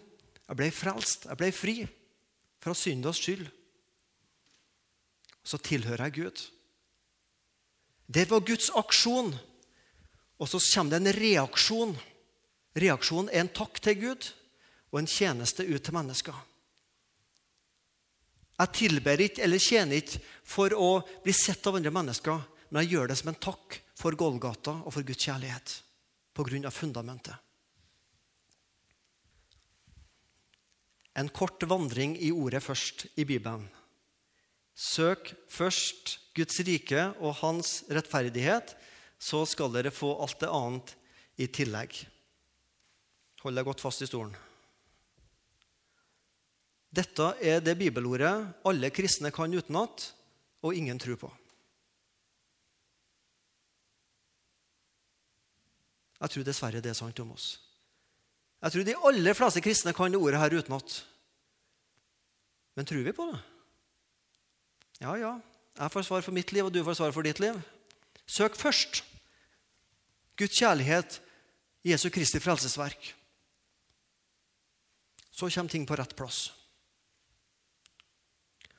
Jeg 0.47 0.59
ble 0.59 0.69
frelst. 0.71 1.27
Jeg 1.27 1.39
ble 1.39 1.51
fri 1.55 1.77
fra 2.63 2.75
syndas 2.75 3.19
skyld. 3.21 3.47
Så 5.47 5.59
tilhører 5.63 6.07
jeg 6.07 6.17
Gud. 6.21 6.43
Det 8.07 8.27
var 8.31 8.45
Guds 8.47 8.69
aksjon. 8.75 9.33
Og 10.37 10.49
så 10.49 10.61
kommer 10.61 10.95
det 10.95 11.01
en 11.01 11.19
reaksjon. 11.19 11.95
Reaksjonen 12.77 13.31
er 13.33 13.43
en 13.43 13.55
takk 13.55 13.81
til 13.83 13.97
Gud 14.03 14.29
og 14.91 15.01
en 15.01 15.09
tjeneste 15.09 15.65
ut 15.65 15.83
til 15.83 15.95
mennesker. 15.95 16.35
Jeg 18.57 18.73
tilber 18.73 19.21
ikke 19.21 19.43
eller 19.45 19.61
tjener 19.61 19.99
ikke 19.99 20.21
for 20.47 20.73
å 20.73 20.91
bli 21.23 21.33
sett 21.35 21.67
av 21.69 21.77
andre 21.77 21.93
mennesker, 21.93 22.39
men 22.69 22.83
jeg 22.83 22.95
gjør 22.95 23.11
det 23.11 23.17
som 23.19 23.29
en 23.29 23.41
takk 23.47 23.77
for 23.97 24.17
Golgata 24.17 24.79
og 24.81 24.93
for 24.95 25.05
Guds 25.05 25.27
kjærlighet 25.27 25.75
på 26.33 26.45
grunn 26.45 26.65
av 26.69 26.73
fundamentet. 26.73 27.35
En 31.17 31.29
kort 31.33 31.63
vandring 31.65 32.13
i 32.21 32.29
ordet 32.31 32.61
først 32.61 33.07
i 33.17 33.25
Bibelen. 33.25 33.65
Søk 34.77 35.33
først 35.49 36.19
Guds 36.37 36.59
rike 36.61 37.07
og 37.17 37.39
hans 37.39 37.81
rettferdighet, 37.89 38.75
så 39.17 39.41
skal 39.49 39.73
dere 39.73 39.89
få 39.89 40.11
alt 40.21 40.37
det 40.43 40.51
annet 40.53 40.93
i 41.41 41.47
tillegg. 41.49 41.97
Hold 43.41 43.57
deg 43.57 43.65
godt 43.65 43.81
fast 43.81 44.05
i 44.05 44.09
stolen. 44.09 44.35
Dette 46.93 47.33
er 47.41 47.59
det 47.61 47.77
bibelordet 47.77 48.33
alle 48.65 48.93
kristne 48.93 49.33
kan 49.33 49.53
utenat, 49.53 50.11
og 50.61 50.77
ingen 50.77 50.97
tror 51.01 51.17
på. 51.21 51.33
Jeg 56.17 56.33
tror 56.33 56.45
dessverre 56.45 56.81
det 56.81 56.93
er 56.93 56.97
sant 56.97 57.19
om 57.21 57.33
oss. 57.35 57.66
Jeg 58.61 58.73
tror 58.73 58.87
de 58.87 58.97
aller 59.09 59.37
fleste 59.37 59.61
kristne 59.61 59.93
kan 59.93 60.13
det 60.13 60.19
ordet 60.19 60.41
her 60.41 60.57
utenat. 60.57 61.01
Men 62.77 62.85
tror 62.85 63.05
vi 63.05 63.13
på 63.13 63.27
det? 63.29 63.37
Ja, 65.01 65.13
ja. 65.17 65.35
Jeg 65.77 65.93
får 65.93 66.07
svar 66.07 66.25
for 66.25 66.33
mitt 66.33 66.51
liv, 66.53 66.65
og 66.65 66.73
du 66.73 66.81
får 66.85 66.97
svar 66.97 67.13
for 67.13 67.25
ditt 67.25 67.41
liv. 67.41 67.57
Søk 68.25 68.57
først 68.57 69.03
Guds 70.37 70.57
kjærlighet, 70.57 71.19
Jesu 71.85 72.09
Kristi 72.13 72.41
frelsesverk. 72.41 73.13
Så 75.31 75.49
kommer 75.53 75.69
ting 75.69 75.85
på 75.85 75.97
rett 75.97 76.15
plass. 76.17 76.51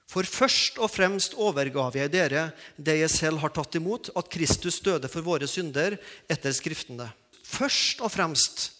For 0.09 0.25
først 0.25 0.79
og 0.81 0.91
fremst 0.91 1.37
overgav 1.37 1.97
jeg 1.99 2.11
dere 2.11 2.49
det 2.77 2.97
jeg 3.03 3.12
selv 3.12 3.43
har 3.43 3.53
tatt 3.55 3.77
imot, 3.79 4.09
at 4.17 4.31
Kristus 4.33 4.81
døde 4.81 5.11
for 5.11 5.27
våre 5.27 5.47
synder 5.51 5.99
etter 6.31 6.55
Skriftene. 6.57 7.11
Først 7.45 8.01
og 8.01 8.12
fremst 8.12 8.71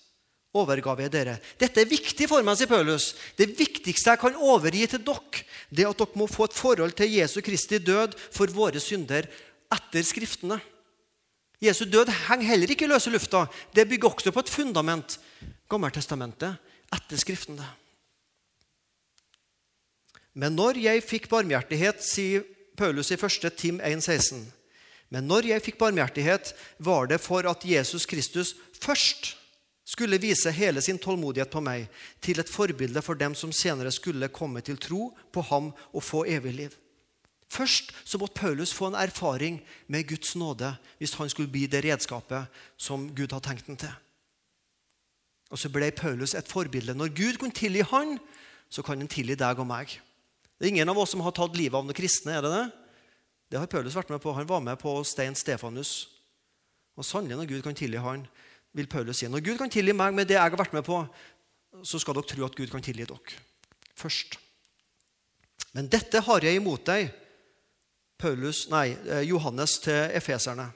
overgav 0.56 1.00
jeg 1.02 1.12
dere. 1.12 1.37
Dette 1.61 1.82
er 1.82 1.90
viktig 1.90 2.28
for 2.30 2.44
meg, 2.44 2.56
sier 2.56 2.70
Paulus. 2.70 3.12
Det 3.37 3.50
viktigste 3.58 4.14
jeg 4.14 4.22
kan 4.22 4.38
overgi 4.38 4.87
til 4.88 5.04
dere, 5.04 5.44
det 5.68 5.84
er 5.84 5.92
at 5.92 6.00
dere 6.00 6.20
må 6.20 6.28
få 6.30 6.48
et 6.48 6.56
forhold 6.56 6.96
til 6.96 7.18
Jesu 7.18 7.40
Kristi 7.44 7.80
død 7.82 8.16
for 8.32 8.50
våre 8.56 8.80
synder 8.82 9.28
etter 9.74 10.06
Skriftene. 10.06 10.61
Jesu 11.61 11.84
død 11.90 12.12
henger 12.28 12.52
heller 12.52 12.70
ikke 12.72 12.87
i 12.87 12.90
løse 12.90 13.11
lufta. 13.11 13.46
Det 13.74 13.88
bygger 13.88 14.14
også 14.14 14.32
på 14.32 14.44
et 14.44 14.52
fundament, 14.52 15.18
Gammeltestamentet, 15.68 16.56
etter 16.94 17.20
Skriftene. 17.20 17.66
Men 20.38 20.54
når 20.54 20.78
jeg 20.80 21.02
fikk 21.02 21.26
barmhjertighet, 21.28 22.00
sier 22.04 22.46
Paulus 22.78 23.11
i 23.11 23.18
1. 23.18 23.50
Tim 23.58 23.80
1,16. 23.82 24.46
Men 25.11 25.26
når 25.26 25.48
jeg 25.50 25.64
fikk 25.64 25.80
barmhjertighet, 25.80 26.52
var 26.78 27.08
det 27.11 27.18
for 27.20 27.48
at 27.48 27.64
Jesus 27.66 28.06
Kristus 28.06 28.54
først 28.78 29.34
skulle 29.88 30.20
vise 30.20 30.53
hele 30.53 30.83
sin 30.85 30.98
tålmodighet 31.01 31.51
på 31.53 31.62
meg, 31.64 31.87
til 32.20 32.40
et 32.42 32.51
forbilde 32.51 33.01
for 33.05 33.16
dem 33.16 33.35
som 33.38 33.55
senere 33.57 33.92
skulle 33.94 34.29
komme 34.29 34.61
til 34.61 34.77
tro 34.77 35.14
på 35.33 35.44
ham 35.48 35.70
og 35.92 36.05
få 36.05 36.27
evig 36.29 36.53
liv. 36.59 36.74
Først 37.48 37.94
så 38.05 38.18
måtte 38.20 38.37
Paulus 38.37 38.74
få 38.77 38.90
en 38.90 38.98
erfaring 39.01 39.62
med 39.88 40.05
Guds 40.11 40.35
nåde 40.37 40.74
hvis 40.98 41.14
han 41.16 41.31
skulle 41.33 41.48
bli 41.48 41.64
det 41.66 41.81
redskapet 41.87 42.53
som 42.77 43.09
Gud 43.09 43.33
hadde 43.33 43.48
tenkt 43.48 43.70
ham 43.70 43.79
til. 43.81 43.94
Og 45.48 45.57
så 45.57 45.70
ble 45.72 45.88
Paulus 45.96 46.35
et 46.37 46.48
forbilde. 46.48 46.92
Når 46.92 47.14
Gud 47.16 47.38
kunne 47.40 47.57
tilgi 47.57 47.81
han, 47.88 48.18
så 48.68 48.85
kan 48.85 49.01
han 49.01 49.09
tilgi 49.09 49.38
deg 49.40 49.62
og 49.62 49.66
meg. 49.70 49.94
Det 50.59 50.66
er 50.66 50.74
ingen 50.74 50.92
av 50.92 51.01
oss 51.01 51.14
som 51.14 51.24
har 51.24 51.33
tatt 51.33 51.57
livet 51.57 51.79
av 51.79 51.87
noen 51.87 51.96
kristne. 51.96 52.37
er 52.37 52.44
Det 52.44 52.53
det? 52.53 52.66
Det 53.48 53.59
har 53.62 53.66
Paulus 53.72 53.96
vært 53.96 54.11
med 54.12 54.20
på. 54.20 54.35
Han 54.37 54.48
var 54.48 54.61
med 54.61 54.77
på 54.77 54.92
Stein 55.09 55.35
Stefanus. 55.35 56.11
Og 57.01 57.07
sannelig, 57.07 57.38
når 57.38 57.48
Gud 57.48 57.62
kan 57.64 57.74
tilgi 57.79 57.96
han, 57.96 58.27
vil 58.76 58.88
Paulus 58.90 59.20
si. 59.20 59.28
Når 59.28 59.44
Gud 59.44 59.59
kan 59.61 59.72
tilgi 59.72 59.94
meg 59.96 60.14
med 60.16 60.28
det 60.28 60.37
jeg 60.37 60.44
har 60.44 60.59
vært 60.59 60.76
med 60.76 60.85
på, 60.87 61.00
så 61.85 62.00
skal 62.00 62.18
dere 62.18 62.28
tro 62.28 62.44
at 62.46 62.59
Gud 62.59 62.70
kan 62.72 62.85
tilgi 62.85 63.07
dere. 63.09 63.40
Først. 63.98 64.38
Men 65.76 65.88
dette 65.90 66.22
har 66.24 66.44
jeg 66.44 66.59
imot 66.59 66.85
deg, 66.88 67.11
Paulus, 68.18 68.64
nei, 68.72 68.96
eh, 69.07 69.22
Johannes 69.28 69.78
til 69.78 70.11
efeserne. 70.18 70.72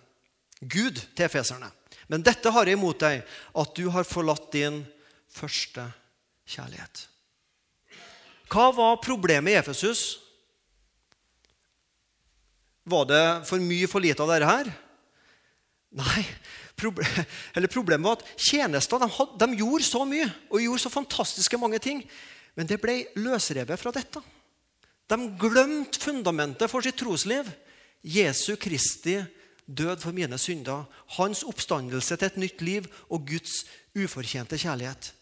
Gud 0.61 1.01
til 1.17 1.27
efeserne. 1.27 1.73
Men 2.09 2.23
dette 2.23 2.51
har 2.55 2.69
jeg 2.69 2.79
imot 2.79 3.01
deg, 3.03 3.23
at 3.59 3.75
du 3.75 3.89
har 3.91 4.07
forlatt 4.07 4.53
din 4.55 4.83
første 5.33 5.89
kjærlighet. 6.47 7.07
Hva 8.53 8.69
var 8.77 9.01
problemet 9.03 9.55
i 9.55 9.57
Efesus? 9.57 10.21
Var 12.85 13.07
det 13.09 13.25
for 13.49 13.63
mye 13.63 13.89
for 13.89 14.05
lite 14.05 14.23
av 14.23 14.33
dette 14.35 14.51
her? 14.51 14.71
Nei. 15.97 16.25
Problemet 17.77 18.07
var 18.07 18.19
at 18.19 18.29
tjenester 18.41 19.03
de 19.39 19.49
gjorde 19.61 19.87
så 19.87 20.05
mye 20.09 20.29
og 20.51 20.63
gjorde 20.63 20.85
så 20.85 20.93
fantastiske 20.93 21.61
mange 21.61 21.81
ting. 21.83 22.03
Men 22.59 22.69
det 22.69 22.81
ble 22.83 22.99
løsrevet 23.17 23.81
fra 23.81 23.93
dette. 23.95 24.21
De 25.09 25.19
glemte 25.41 26.01
fundamentet 26.01 26.71
for 26.71 26.85
sitt 26.85 26.99
trosliv. 27.01 27.49
Jesu 28.03 28.57
Kristi 28.61 29.21
død 29.67 30.03
for 30.03 30.13
mine 30.13 30.39
synder, 30.41 30.87
hans 31.17 31.45
oppstandelse 31.47 32.17
til 32.19 32.29
et 32.29 32.41
nytt 32.41 32.63
liv 32.65 32.89
og 33.09 33.29
Guds 33.29 33.63
ufortjente 33.95 34.59
kjærlighet. 34.59 35.13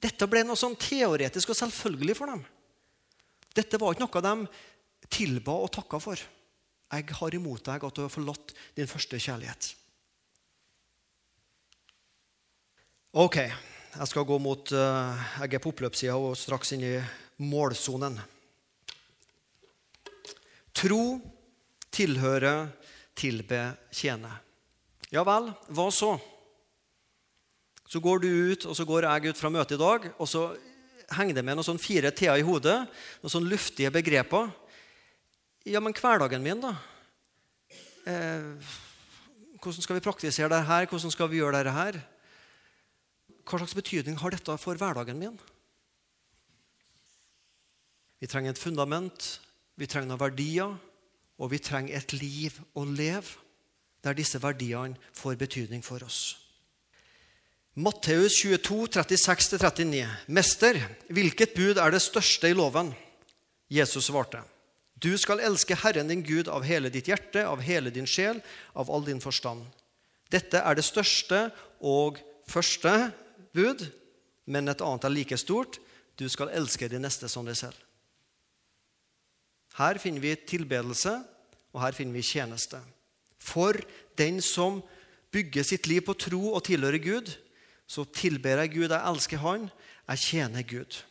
Dette 0.00 0.28
ble 0.30 0.44
noe 0.46 0.58
sånn 0.58 0.76
teoretisk 0.80 1.52
og 1.52 1.58
selvfølgelig 1.58 2.16
for 2.16 2.32
dem. 2.32 2.44
Dette 3.56 3.80
var 3.80 3.96
ikke 3.96 4.06
noe 4.06 4.24
de 4.24 5.08
tilba 5.10 5.56
og 5.64 5.72
takka 5.74 6.00
for. 6.02 6.20
Jeg 6.90 7.16
har 7.20 7.34
imot 7.36 7.66
deg 7.66 7.84
at 7.86 7.96
du 7.96 8.02
har 8.04 8.12
forlatt 8.12 8.54
din 8.76 8.90
første 8.90 9.18
kjærlighet. 9.20 9.72
Ok, 13.10 13.40
jeg 13.42 14.06
skal 14.06 14.22
gå 14.22 14.36
mot 14.38 14.70
uh, 14.70 15.22
Jeg 15.42 15.56
er 15.56 15.62
på 15.62 15.72
oppløpssida 15.72 16.14
og 16.14 16.36
straks 16.38 16.76
inn 16.76 16.84
i 16.86 16.92
målsonen. 17.42 18.14
Tro 20.78 21.18
tilhøre, 21.90 22.68
tilbe, 23.18 23.64
tjene. 23.90 24.30
Ja 25.10 25.24
vel, 25.26 25.48
hva 25.74 25.88
så? 25.90 26.12
Så 27.90 27.98
går 27.98 28.22
du 28.22 28.28
ut, 28.30 28.68
og 28.70 28.78
så 28.78 28.86
går 28.86 29.08
jeg 29.08 29.34
ut 29.34 29.42
fra 29.42 29.50
møtet 29.50 29.74
i 29.74 29.80
dag, 29.82 30.06
og 30.14 30.30
så 30.30 30.44
henger 31.10 31.40
det 31.40 31.46
med 31.48 31.58
noen 31.58 31.66
sånn 31.66 31.82
fire 31.82 32.14
t-er 32.14 32.38
i 32.38 32.46
hodet, 32.46 32.78
noen 33.24 33.34
sånn 33.34 33.50
luftige 33.50 33.90
begreper. 33.90 34.54
Ja, 35.66 35.82
men 35.82 35.98
hverdagen 35.98 36.46
min, 36.46 36.62
da? 36.62 36.76
Eh, 38.06 38.70
hvordan 39.58 39.82
skal 39.82 39.98
vi 39.98 40.06
praktisere 40.06 40.52
dette 40.54 40.70
her? 40.70 40.86
Hvordan 40.86 41.18
skal 41.18 41.34
vi 41.34 41.42
gjøre 41.42 41.58
dette 41.58 41.74
her? 41.74 42.02
Hva 43.50 43.58
slags 43.58 43.74
betydning 43.74 44.14
har 44.20 44.30
dette 44.30 44.54
for 44.62 44.78
hverdagen 44.78 45.18
min? 45.18 45.38
Vi 48.22 48.28
trenger 48.30 48.54
et 48.54 48.60
fundament, 48.60 49.40
vi 49.74 49.88
trenger 49.90 50.12
noen 50.12 50.20
verdier, 50.20 50.76
og 51.40 51.50
vi 51.50 51.58
trenger 51.58 51.96
et 51.98 52.12
liv 52.14 52.60
å 52.78 52.84
leve 52.86 53.40
der 54.04 54.14
disse 54.14 54.38
verdiene 54.40 54.94
får 55.16 55.34
betydning 55.40 55.82
for 55.82 56.04
oss. 56.06 56.36
Matteus 57.80 58.36
22, 58.42 58.86
36-39. 58.94 60.04
Mester, 60.30 60.78
hvilket 61.10 61.56
bud 61.56 61.80
er 61.80 61.94
det 61.94 62.02
største 62.04 62.50
i 62.50 62.56
loven? 62.56 62.92
Jesus 63.70 64.10
svarte. 64.10 64.44
Du 65.00 65.10
skal 65.18 65.40
elske 65.42 65.78
Herren 65.80 66.10
din 66.10 66.22
Gud 66.22 66.50
av 66.52 66.66
hele 66.66 66.90
ditt 66.92 67.08
hjerte, 67.08 67.42
av 67.46 67.62
hele 67.64 67.90
din 67.94 68.06
sjel, 68.06 68.42
av 68.76 68.90
all 68.92 69.06
din 69.06 69.22
forstand. 69.22 69.64
Dette 70.30 70.60
er 70.60 70.76
det 70.76 70.86
største 70.86 71.48
og 71.80 72.20
første 72.50 72.92
bud, 73.56 73.86
men 74.50 74.68
et 74.70 74.82
annet 74.84 75.06
er 75.06 75.14
like 75.14 75.38
stort. 75.40 75.78
Du 76.18 76.26
skal 76.28 76.52
elske 76.54 76.88
de 76.90 77.00
neste 77.00 77.28
som 77.30 77.46
deg 77.46 77.58
selv. 77.58 77.76
Her 79.78 80.00
finner 80.02 80.22
vi 80.22 80.34
tilbedelse, 80.34 81.12
og 81.72 81.82
her 81.84 81.94
finner 81.96 82.18
vi 82.18 82.26
tjeneste. 82.26 82.80
For 83.40 83.78
den 84.18 84.40
som 84.44 84.82
bygger 85.32 85.64
sitt 85.64 85.86
liv 85.88 86.02
på 86.04 86.16
tro 86.18 86.52
og 86.52 86.64
tilhører 86.66 87.00
Gud, 87.02 87.30
så 87.90 88.04
tilber 88.14 88.62
jeg 88.62 88.74
Gud, 88.74 88.90
jeg 88.90 89.12
elsker 89.12 89.42
Han, 89.42 89.68
jeg 90.10 90.18
tjener 90.18 90.66
Gud. 90.66 91.02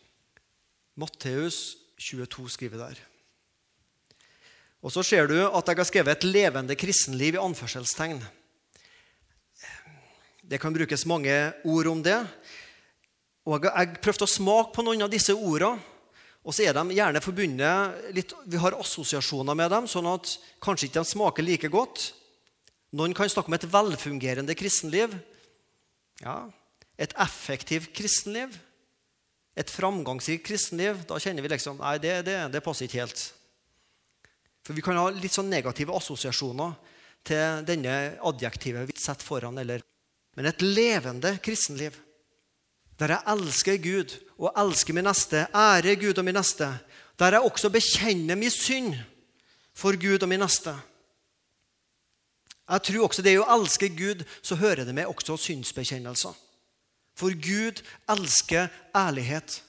Matteus 1.00 1.78
22 2.00 2.50
skriver 2.52 2.84
der. 2.84 3.00
Og 4.84 4.94
så 4.96 5.04
ser 5.04 5.28
du 5.28 5.36
at 5.44 5.68
jeg 5.68 5.80
har 5.80 5.88
skrevet 5.88 6.14
et 6.14 6.28
levende 6.28 6.76
kristenliv 6.80 7.36
i 7.36 7.42
anførselstegn. 7.42 8.22
Det 10.50 10.58
kan 10.58 10.74
brukes 10.74 11.06
mange 11.06 11.34
ord 11.64 11.88
om 11.92 12.00
det. 12.02 12.18
Og 13.46 13.66
jeg 13.70 13.98
prøvde 14.02 14.26
å 14.26 14.30
smake 14.30 14.74
på 14.74 14.86
noen 14.86 15.06
av 15.06 15.12
disse 15.14 15.36
ordene. 15.36 15.78
Og 16.40 16.56
så 16.56 16.64
er 16.66 16.74
de 16.74 16.96
gjerne 16.96 17.22
forbundet 17.22 18.14
litt, 18.16 18.32
Vi 18.48 18.58
har 18.58 18.78
assosiasjoner 18.80 19.54
med 19.54 19.70
dem, 19.70 19.88
sånn 19.92 20.08
at 20.10 20.32
kanskje 20.64 20.88
ikke 20.88 21.04
de 21.04 21.10
smaker 21.12 21.46
like 21.46 21.70
godt. 21.70 22.14
Noen 22.96 23.14
kan 23.14 23.30
snakke 23.30 23.52
om 23.52 23.58
et 23.60 23.68
velfungerende 23.70 24.56
kristenliv. 24.58 25.14
Ja, 26.24 26.50
Et 26.98 27.14
effektivt 27.16 27.94
kristenliv. 27.94 28.58
Et 29.56 29.70
framgangsrikt 29.70 30.46
kristenliv. 30.48 31.06
Da 31.06 31.20
kjenner 31.20 31.46
vi 31.46 31.52
liksom 31.54 31.78
Nei, 31.78 31.98
det, 32.00 32.26
det, 32.26 32.40
det 32.52 32.64
passer 32.64 32.90
ikke 32.90 33.04
helt. 33.06 33.22
For 34.66 34.74
vi 34.74 34.82
kan 34.82 34.98
ha 34.98 35.10
litt 35.14 35.36
sånn 35.36 35.50
negative 35.52 35.96
assosiasjoner 35.96 36.74
til 37.24 37.64
denne 37.68 38.18
adjektivet 38.20 38.90
vi 38.90 38.98
setter 38.98 39.28
foran. 39.28 39.62
Eller. 39.62 39.86
Men 40.40 40.48
et 40.48 40.62
levende 40.64 41.34
kristenliv 41.44 41.98
der 43.00 43.12
jeg 43.14 43.32
elsker 43.32 43.78
Gud 43.80 44.14
og 44.40 44.56
elsker 44.60 44.96
min 44.96 45.06
neste, 45.08 45.46
ærer 45.56 45.96
Gud 46.00 46.18
og 46.20 46.26
min 46.28 46.36
neste, 46.36 46.68
der 47.20 47.36
jeg 47.36 47.44
også 47.44 47.70
bekjenner 47.72 48.36
min 48.36 48.52
synd 48.52 48.94
for 49.76 49.96
Gud 50.00 50.24
og 50.24 50.30
min 50.32 50.40
neste. 50.40 50.74
Jeg 52.70 52.84
tror 52.88 53.08
også 53.08 53.24
det 53.24 53.38
å 53.40 53.48
elske 53.56 53.90
Gud, 53.96 54.24
så 54.44 54.60
hører 54.60 54.84
det 54.88 54.96
med 54.96 55.08
også 55.08 55.38
synsbekjennelser. 55.40 56.36
For 57.16 57.36
Gud 57.36 57.80
elsker 58.12 58.68
ærlighet. 58.96 59.64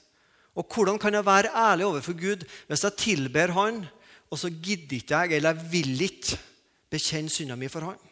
Og 0.55 0.67
hvordan 0.67 0.99
kan 0.99 1.15
jeg 1.15 1.25
være 1.25 1.55
ærlig 1.55 1.87
overfor 1.87 2.19
Gud 2.19 2.47
hvis 2.67 2.83
jeg 2.83 2.99
tilber 2.99 3.55
Han, 3.55 3.83
og 4.31 4.39
så 4.39 4.51
gidder 4.51 4.99
ikke 4.99 5.17
jeg, 5.17 5.39
eller 5.39 5.55
jeg 5.55 5.71
vil 5.71 6.07
ikke, 6.07 6.39
bekjenne 6.91 7.31
synda 7.31 7.55
mi 7.55 7.71
for 7.71 7.91
Han? 7.91 8.10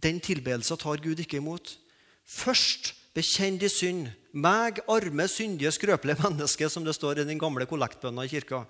Den 0.00 0.20
tilbedelsen 0.24 0.80
tar 0.80 1.02
Gud 1.04 1.20
ikke 1.20 1.40
imot. 1.40 1.76
Først 2.24 2.94
Bekjenn 3.10 3.58
din 3.58 3.72
synd. 3.72 4.10
Meg, 4.30 4.78
arme, 4.90 5.26
syndige, 5.28 5.72
skrøpelige 5.74 6.20
menneske, 6.24 6.68
som 6.70 6.84
det 6.86 6.94
står 6.94 7.20
i 7.22 7.26
den 7.26 7.40
gamle 7.42 7.66
kollektbønna 7.66 8.26
i 8.26 8.30
kirka. 8.30 8.64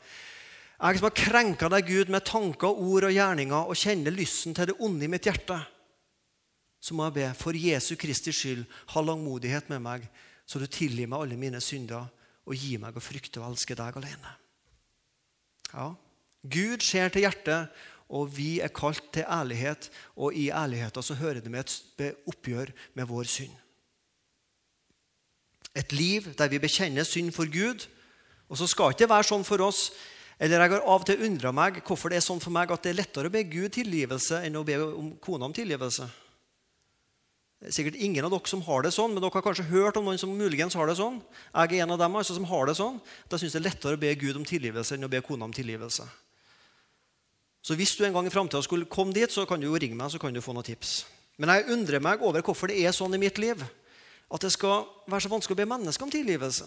Jeg 0.80 0.96
som 0.96 1.06
har 1.10 1.16
krenka 1.16 1.68
deg, 1.68 1.90
Gud, 1.90 2.12
med 2.12 2.24
tanker, 2.24 2.72
ord 2.72 3.04
og 3.10 3.12
gjerninger, 3.12 3.68
og 3.68 3.76
kjenner 3.76 4.14
lysten 4.16 4.56
til 4.56 4.70
det 4.70 4.78
onde 4.80 5.04
i 5.04 5.10
mitt 5.12 5.28
hjerte. 5.28 5.58
Så 6.80 6.96
må 6.96 7.04
jeg 7.10 7.18
be, 7.18 7.26
for 7.36 7.52
Jesu 7.52 7.92
Kristi 8.00 8.32
skyld, 8.32 8.64
ha 8.94 9.02
langmodighet 9.04 9.68
med 9.68 9.84
meg, 9.84 10.06
så 10.48 10.58
du 10.58 10.64
tilgir 10.64 11.10
meg 11.10 11.20
alle 11.20 11.36
mine 11.36 11.60
synder 11.60 12.08
og 12.48 12.56
gi 12.56 12.78
meg 12.80 12.96
å 12.96 13.04
frykte 13.04 13.42
og 13.42 13.50
elske 13.50 13.76
deg 13.76 13.98
alene. 14.00 14.32
Ja, 15.70 15.90
Gud 16.40 16.80
ser 16.82 17.12
til 17.12 17.26
hjertet, 17.26 17.68
og 18.10 18.30
vi 18.34 18.58
er 18.60 18.72
kalt 18.74 19.04
til 19.14 19.26
ærlighet, 19.30 19.88
og 20.18 20.34
i 20.34 20.50
ærligheten 20.50 21.02
så 21.06 21.14
hører 21.14 21.40
det 21.40 21.50
med 21.50 21.62
et 21.62 22.14
oppgjør 22.26 22.72
med 22.98 23.06
vår 23.06 23.28
synd. 23.30 23.54
Et 25.78 25.92
liv 25.94 26.32
der 26.38 26.50
vi 26.50 26.58
bekjenner 26.58 27.06
synd 27.06 27.30
for 27.32 27.46
Gud. 27.46 27.86
Og 28.50 28.58
så 28.58 28.66
skal 28.66 28.90
ikke 28.90 29.04
det 29.04 29.12
være 29.12 29.28
sånn 29.28 29.46
for 29.46 29.62
oss. 29.62 29.90
Eller 30.40 30.58
Jeg 30.58 30.72
har 30.72 30.82
av 30.82 31.04
og 31.04 31.06
til 31.06 31.22
undra 31.22 31.52
meg 31.52 31.82
hvorfor 31.86 32.10
det 32.10 32.18
er 32.18 32.26
sånn 32.26 32.40
for 32.42 32.50
meg 32.50 32.72
at 32.72 32.82
det 32.82 32.90
er 32.90 32.98
lettere 33.02 33.30
å 33.30 33.34
be 33.34 33.44
Gud 33.44 33.70
tilgivelse 33.76 34.40
enn 34.46 34.58
å 34.58 34.64
be 34.66 34.78
om 34.82 35.12
kona 35.22 35.46
om 35.46 35.54
tilgivelse. 35.54 36.08
Det 37.60 37.68
er 37.68 37.76
sikkert 37.76 38.00
ingen 38.00 38.24
av 38.24 38.32
dere 38.32 38.48
som 38.48 38.62
har 38.64 38.82
det 38.82 38.94
sånn, 38.96 39.12
men 39.12 39.20
dere 39.20 39.36
har 39.36 39.44
kanskje 39.44 39.68
hørt 39.68 39.98
om 40.00 40.06
noen 40.08 40.18
som 40.18 40.32
muligens 40.32 40.74
har 40.74 40.88
det 40.88 40.96
sånn. 40.96 41.20
Jeg 41.52 41.76
er 41.76 41.84
en 41.84 41.92
av 41.92 42.00
dem 42.00 42.16
altså, 42.16 42.34
som 42.34 42.48
har 42.48 42.66
det 42.66 42.74
sånn. 42.78 42.96
Da 43.28 43.36
syns 43.36 43.52
jeg 43.52 43.60
det 43.60 43.68
er 43.68 43.68
lettere 43.68 43.98
å 43.98 44.00
be 44.00 44.14
Gud 44.16 44.40
om 44.40 44.48
tilgivelse 44.48 44.96
enn 44.96 45.04
å 45.04 45.12
be 45.12 45.20
kona 45.22 45.44
om 45.44 45.52
tilgivelse. 45.54 46.08
Så 47.62 47.76
hvis 47.76 47.92
du 47.96 48.04
en 48.06 48.14
gang 48.14 48.26
i 48.26 48.32
framtida 48.32 48.62
skulle 48.64 48.88
komme 48.88 49.12
dit, 49.12 49.30
så 49.32 49.44
kan 49.46 49.60
du 49.60 49.68
jo 49.68 49.76
ringe 49.76 49.96
meg 49.98 50.12
så 50.12 50.20
kan 50.20 50.32
du 50.32 50.40
få 50.40 50.54
noen 50.56 50.66
tips. 50.66 51.04
Men 51.40 51.52
jeg 51.52 51.68
undrer 51.72 52.02
meg 52.04 52.22
over 52.24 52.44
hvorfor 52.44 52.70
det 52.70 52.80
er 52.80 52.94
sånn 52.96 53.16
i 53.16 53.20
mitt 53.20 53.38
liv 53.40 53.60
at 54.30 54.44
det 54.44 54.52
skal 54.54 54.84
være 55.10 55.24
så 55.24 55.32
vanskelig 55.32 55.56
å 55.56 55.60
be 55.60 55.68
mennesker 55.72 56.06
om 56.06 56.12
tilgivelse. 56.12 56.66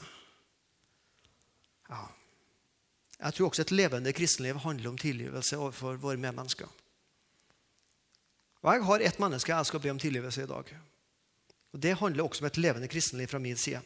Ja. 1.89 2.01
Jeg 3.23 3.37
tror 3.37 3.49
også 3.49 3.63
et 3.63 3.71
levende 3.71 4.11
kristenliv 4.15 4.59
handler 4.65 4.91
om 4.91 4.99
tilgivelse 4.99 5.59
overfor 5.61 5.99
våre 6.01 6.19
medmennesker. 6.19 6.67
Og 8.63 8.73
Jeg 8.73 8.83
har 8.87 8.99
ett 8.99 9.19
menneske 9.19 9.51
jeg 9.51 9.69
skal 9.69 9.83
be 9.83 9.91
om 9.91 9.99
tilgivelse 9.99 10.43
i 10.43 10.49
dag. 10.49 10.75
Og 11.73 11.79
Det 11.79 11.97
handler 11.99 12.23
også 12.23 12.43
om 12.43 12.51
et 12.51 12.57
levende 12.57 12.87
kristenliv 12.87 13.27
fra 13.27 13.39
min 13.39 13.57
side. 13.57 13.81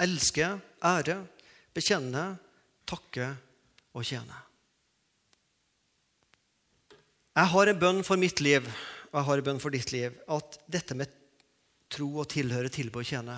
Elske, 0.00 0.60
ære, 0.84 1.26
bekjenne, 1.74 2.38
takke 2.86 3.32
og 3.92 4.04
tjene. 4.04 4.47
Jeg 7.38 7.52
har 7.52 7.70
en 7.70 7.78
bønn 7.78 8.00
for 8.02 8.18
mitt 8.18 8.40
liv 8.42 8.64
og 9.08 9.20
jeg 9.20 9.26
har 9.28 9.40
en 9.40 9.46
bønn 9.46 9.60
for 9.62 9.72
ditt 9.72 9.92
liv. 9.94 10.16
At 10.28 10.58
dette 10.66 10.96
med 10.98 11.12
tro 11.92 12.08
og 12.20 12.28
tilhøre, 12.32 12.70
tilbe 12.72 13.00
og 13.00 13.08
tjene. 13.08 13.36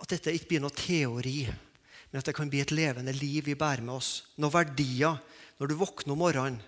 At 0.00 0.12
dette 0.14 0.32
ikke 0.32 0.52
blir 0.52 0.62
noe 0.62 0.76
teori, 0.76 1.40
men 1.44 2.20
at 2.20 2.28
det 2.28 2.34
kan 2.36 2.50
bli 2.52 2.62
et 2.62 2.72
levende 2.72 3.12
liv 3.16 3.44
vi 3.50 3.56
bærer 3.58 3.84
med 3.84 3.98
oss. 3.98 4.12
Noen 4.40 4.54
verdier. 4.54 5.18
Når 5.60 5.68
du 5.68 5.74
våkner 5.78 6.14
om 6.14 6.22
morgenen, 6.22 6.60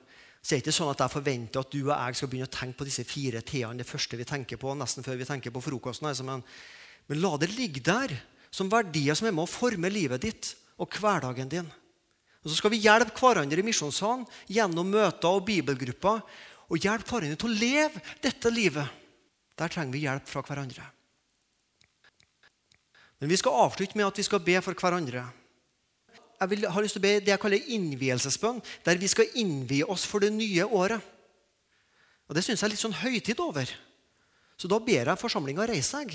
så 0.44 0.53
er 0.53 0.61
det 0.61 0.66
ikke 0.66 0.77
sånn 0.77 0.90
at 0.92 1.01
jeg 1.01 1.14
forventer 1.14 1.62
at 1.62 1.73
du 1.73 1.79
og 1.87 1.94
jeg 1.94 2.18
skal 2.18 2.31
begynne 2.31 2.51
å 2.51 2.53
tenke 2.53 2.79
på 2.79 2.87
disse 2.87 3.07
fire 3.09 3.40
t-ene 3.40 3.81
det 3.81 3.88
første 3.88 4.18
vi 4.20 4.27
tenker 4.29 4.61
på, 4.61 4.75
nesten 4.77 5.07
før 5.07 5.16
vi 5.16 5.27
tenker 5.31 5.55
på 5.55 5.62
frokosten. 5.64 6.11
Altså, 6.11 6.27
men, 6.29 6.44
men 7.09 7.23
la 7.23 7.33
det 7.40 7.49
ligge 7.55 7.81
der 7.87 8.12
som 8.55 8.68
verdier 8.70 9.16
som 9.16 9.31
er 9.31 9.35
med 9.35 9.47
å 9.47 9.51
forme 9.51 9.88
livet 9.90 10.27
ditt 10.27 10.53
og 10.77 10.92
hverdagen 11.01 11.49
din. 11.51 11.73
Og 12.44 12.50
Så 12.50 12.59
skal 12.59 12.74
vi 12.74 12.83
hjelpe 12.85 13.16
hverandre 13.16 13.62
i 13.62 13.64
misjonssalen 13.64 14.26
gjennom 14.52 14.90
møter 14.92 15.33
og 15.33 15.46
bibelgrupper. 15.48 16.20
Og 16.68 16.80
hjelpe 16.80 17.09
hverandre 17.09 17.38
til 17.40 17.48
å 17.48 17.57
leve 17.57 18.02
dette 18.24 18.52
livet. 18.52 19.00
Der 19.57 19.72
trenger 19.72 19.96
vi 19.96 20.04
hjelp 20.04 20.28
fra 20.28 20.42
hverandre. 20.44 20.85
Men 23.20 23.30
vi 23.30 23.38
skal 23.40 23.57
avslutte 23.64 23.96
med 23.96 24.09
at 24.09 24.20
vi 24.20 24.26
skal 24.26 24.42
be 24.44 24.59
for 24.64 24.76
hverandre. 24.76 25.24
Jeg 26.35 26.50
vil, 26.50 26.66
har 26.68 26.85
lyst 26.85 26.98
til 26.98 27.00
å 27.00 27.07
be 27.07 27.14
det 27.22 27.33
jeg 27.33 27.40
kaller 27.40 27.72
innvielsesbønn, 27.72 28.61
der 28.85 29.00
vi 29.00 29.09
skal 29.09 29.37
innvie 29.40 29.87
oss 29.88 30.04
for 30.04 30.20
det 30.20 30.33
nye 30.35 30.66
året. 30.66 31.00
Og 32.28 32.37
Det 32.37 32.44
syns 32.44 32.61
jeg 32.61 32.68
er 32.68 32.74
litt 32.74 32.83
sånn 32.83 33.00
høytid 33.00 33.40
over. 33.40 33.70
Så 34.61 34.68
da 34.68 34.76
ber 34.83 35.09
jeg 35.09 35.20
forsamlinga 35.20 35.64
reise 35.70 35.96
seg. 35.96 36.12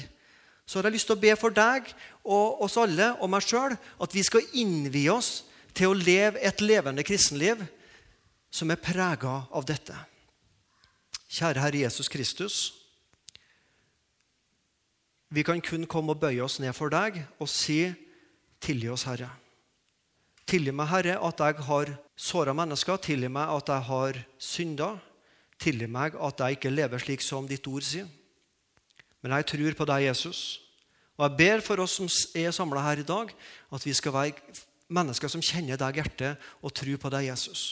Så 0.69 0.77
har 0.77 0.89
jeg 0.89 0.99
lyst 0.99 1.09
til 1.09 1.17
å 1.17 1.21
be 1.21 1.33
for 1.39 1.53
deg 1.53 1.87
og 2.21 2.61
oss 2.65 2.77
alle 2.77 3.15
og 3.17 3.31
meg 3.31 3.45
sjøl 3.45 3.73
at 3.73 4.13
vi 4.13 4.21
skal 4.25 4.45
innvie 4.61 5.09
oss 5.09 5.48
til 5.73 5.91
å 5.91 5.97
leve 5.97 6.41
et 6.45 6.61
levende 6.61 7.03
kristenliv 7.05 7.61
som 8.51 8.71
er 8.71 8.81
prega 8.81 9.43
av 9.51 9.65
dette. 9.67 9.95
Kjære 11.29 11.61
Herre 11.61 11.83
Jesus 11.83 12.09
Kristus. 12.09 12.57
Vi 15.29 15.43
kan 15.45 15.61
kun 15.61 15.85
komme 15.85 16.15
og 16.15 16.23
bøye 16.23 16.41
oss 16.41 16.57
ned 16.59 16.73
for 16.73 16.89
deg 16.89 17.21
og 17.37 17.49
si, 17.49 17.93
'Tilgi 18.59 18.89
oss, 18.89 19.05
Herre'. 19.07 19.29
Tilgi 20.49 20.71
meg, 20.71 20.87
Herre, 20.89 21.19
at 21.21 21.39
jeg 21.39 21.63
har 21.63 21.91
såra 22.17 22.53
mennesker. 22.53 22.97
Tilgi 22.97 23.29
meg 23.29 23.51
at 23.53 23.69
jeg 23.69 23.81
har 23.81 24.19
synda. 24.37 24.97
Tilgi 25.59 25.87
meg 25.87 26.15
at 26.15 26.39
jeg 26.39 26.57
ikke 26.57 26.73
lever 26.73 26.99
slik 26.99 27.21
som 27.21 27.47
ditt 27.47 27.67
ord 27.67 27.85
sier. 27.85 28.07
Men 29.21 29.31
jeg 29.37 29.45
tror 29.45 29.77
på 29.77 29.85
deg, 29.85 30.07
Jesus. 30.09 30.59
Og 31.19 31.27
jeg 31.27 31.37
ber 31.37 31.61
for 31.61 31.83
oss 31.83 31.99
som 31.99 32.09
er 32.35 32.51
samla 32.55 32.81
her 32.81 32.99
i 32.99 33.07
dag, 33.07 33.31
at 33.71 33.85
vi 33.85 33.93
skal 33.93 34.15
være 34.15 34.33
mennesker 34.89 35.31
som 35.31 35.43
kjenner 35.43 35.79
deg 35.79 36.01
hjertet 36.01 36.49
og 36.65 36.73
tror 36.75 36.99
på 37.01 37.11
deg, 37.13 37.29
Jesus. 37.29 37.63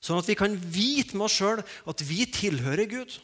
Sånn 0.00 0.20
at 0.20 0.28
vi 0.28 0.36
kan 0.38 0.56
vite 0.56 1.16
med 1.16 1.28
oss 1.28 1.36
sjøl 1.38 1.62
at 1.62 2.04
vi 2.06 2.24
tilhører 2.32 2.88
Gud. 2.90 3.18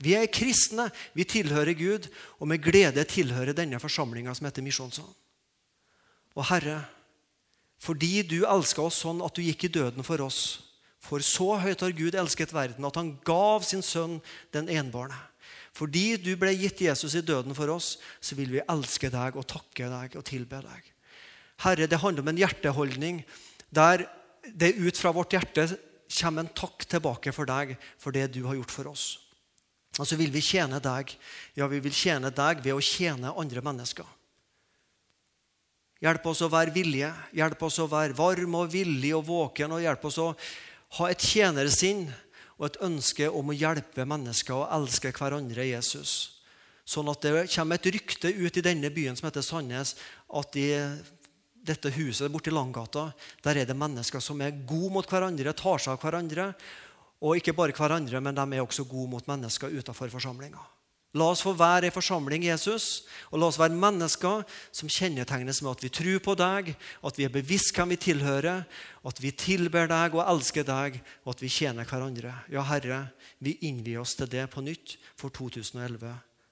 Vi 0.00 0.14
er 0.16 0.30
kristne, 0.32 0.88
vi 1.16 1.26
tilhører 1.28 1.76
Gud, 1.76 2.08
og 2.40 2.48
med 2.48 2.62
glede 2.64 3.04
tilhører 3.08 3.56
denne 3.56 3.80
forsamlinga 3.80 4.32
som 4.36 4.48
heter 4.48 4.64
Misjonssalen. 4.64 5.16
Og 6.38 6.46
Herre, 6.48 6.78
fordi 7.80 8.20
du 8.24 8.42
elska 8.48 8.84
oss 8.84 9.00
sånn 9.02 9.20
at 9.24 9.36
du 9.36 9.42
gikk 9.44 9.66
i 9.66 9.72
døden 9.72 10.04
for 10.06 10.22
oss, 10.24 10.60
for 11.00 11.24
så 11.24 11.56
høyt 11.60 11.80
har 11.80 11.96
Gud 11.96 12.16
elsket 12.16 12.52
verden 12.52 12.84
at 12.84 12.96
han 13.00 13.14
gav 13.24 13.64
sin 13.64 13.84
sønn 13.84 14.18
den 14.54 14.68
enbårne. 14.72 15.16
Fordi 15.76 16.18
du 16.20 16.34
ble 16.36 16.52
gitt 16.58 16.82
Jesus 16.84 17.14
i 17.16 17.24
døden 17.24 17.54
for 17.56 17.72
oss, 17.72 17.94
så 18.20 18.36
vil 18.36 18.52
vi 18.52 18.64
elske 18.68 19.08
deg 19.12 19.36
og 19.38 19.48
takke 19.48 19.88
deg 19.88 20.16
og 20.18 20.26
tilbe 20.28 20.60
deg. 20.64 20.88
Herre, 21.60 21.86
det 21.86 22.00
handler 22.00 22.24
om 22.24 22.32
en 22.32 22.40
hjerteholdning 22.40 23.22
der 23.70 24.06
det 24.56 24.74
ut 24.80 24.96
fra 24.96 25.12
vårt 25.12 25.34
hjerte 25.36 25.66
kommer 26.10 26.44
en 26.44 26.54
takk 26.56 26.86
tilbake 26.90 27.32
for 27.34 27.48
deg 27.48 27.76
for 28.00 28.14
det 28.14 28.30
du 28.34 28.42
har 28.46 28.56
gjort 28.58 28.72
for 28.74 28.90
oss. 28.90 29.04
Og 29.98 30.06
så 30.06 30.16
vil 30.18 30.32
vi 30.32 30.42
tjene 30.42 30.80
deg. 30.82 31.12
Ja, 31.58 31.68
vi 31.70 31.80
vil 31.82 31.94
tjene 31.94 32.30
deg 32.34 32.62
ved 32.64 32.76
å 32.76 32.82
tjene 32.82 33.34
andre 33.36 33.62
mennesker. 33.64 34.06
Hjelp 36.00 36.26
oss 36.30 36.40
å 36.40 36.48
være 36.48 36.72
villige, 36.72 37.10
hjelp 37.36 37.62
oss 37.66 37.76
å 37.82 37.88
være 37.90 38.16
varm 38.16 38.56
og 38.56 38.70
villig 38.72 39.12
og 39.18 39.26
våken. 39.28 39.76
og 39.76 39.82
Hjelp 39.84 40.06
oss 40.08 40.18
å 40.22 40.30
ha 40.96 41.08
et 41.10 41.20
tjenersinn 41.20 42.06
og 42.56 42.70
et 42.70 42.78
ønske 42.86 43.28
om 43.28 43.52
å 43.52 43.56
hjelpe 43.56 44.06
mennesker 44.08 44.56
og 44.56 44.70
elske 44.78 45.12
hverandre, 45.16 45.66
Jesus. 45.68 46.40
Sånn 46.88 47.10
at 47.12 47.20
det 47.22 47.44
kommer 47.52 47.76
et 47.76 47.90
rykte 47.92 48.32
ut 48.32 48.56
i 48.56 48.64
denne 48.64 48.88
byen 48.92 49.18
som 49.18 49.28
heter 49.28 49.44
Sandnes, 49.44 49.94
at 50.32 50.56
i 50.56 50.70
dette 51.66 51.92
huset 51.94 52.32
borti 52.32 52.52
Langgata 52.52 53.10
der 53.44 53.62
er 53.62 53.68
det 53.68 53.76
mennesker 53.76 54.22
som 54.22 54.40
er 54.40 54.56
gode 54.66 54.92
mot 54.94 55.08
hverandre, 55.08 55.52
tar 55.52 55.82
seg 55.82 55.94
av 55.94 56.02
hverandre 56.04 56.52
og 57.20 57.36
ikke 57.36 57.54
bare 57.56 57.76
hverandre, 57.76 58.20
men 58.24 58.36
de 58.36 58.44
er 58.56 58.64
også 58.64 58.86
gode 58.88 59.10
mot 59.12 59.26
mennesker 59.28 59.72
utenfor 59.76 60.08
forsamlinga. 60.12 60.62
La 61.18 61.26
oss 61.32 61.40
få 61.42 61.50
være 61.58 61.88
ei 61.88 61.92
forsamling, 61.92 62.44
Jesus, 62.46 63.02
og 63.34 63.40
la 63.42 63.48
oss 63.50 63.58
være 63.58 63.74
mennesker 63.74 64.44
som 64.70 64.90
kjennetegnes 64.90 65.58
med 65.64 65.72
at 65.72 65.82
vi 65.82 65.90
tror 65.90 66.20
på 66.22 66.36
deg, 66.38 66.70
at 67.02 67.18
vi 67.18 67.26
er 67.26 67.34
bevisst 67.34 67.74
hvem 67.74 67.90
vi 67.90 67.98
tilhører, 67.98 68.62
at 69.02 69.22
vi 69.22 69.34
tilber 69.34 69.90
deg 69.90 70.14
og 70.14 70.22
elsker 70.22 70.68
deg, 70.68 71.00
og 71.26 71.34
at 71.34 71.42
vi 71.42 71.50
tjener 71.50 71.88
hverandre. 71.88 72.36
Ja, 72.54 72.62
Herre, 72.70 73.08
vi 73.42 73.58
innvier 73.66 74.04
oss 74.04 74.14
til 74.14 74.30
det 74.30 74.46
på 74.54 74.62
nytt 74.62 75.00
for 75.18 75.34
2011. 75.34 76.14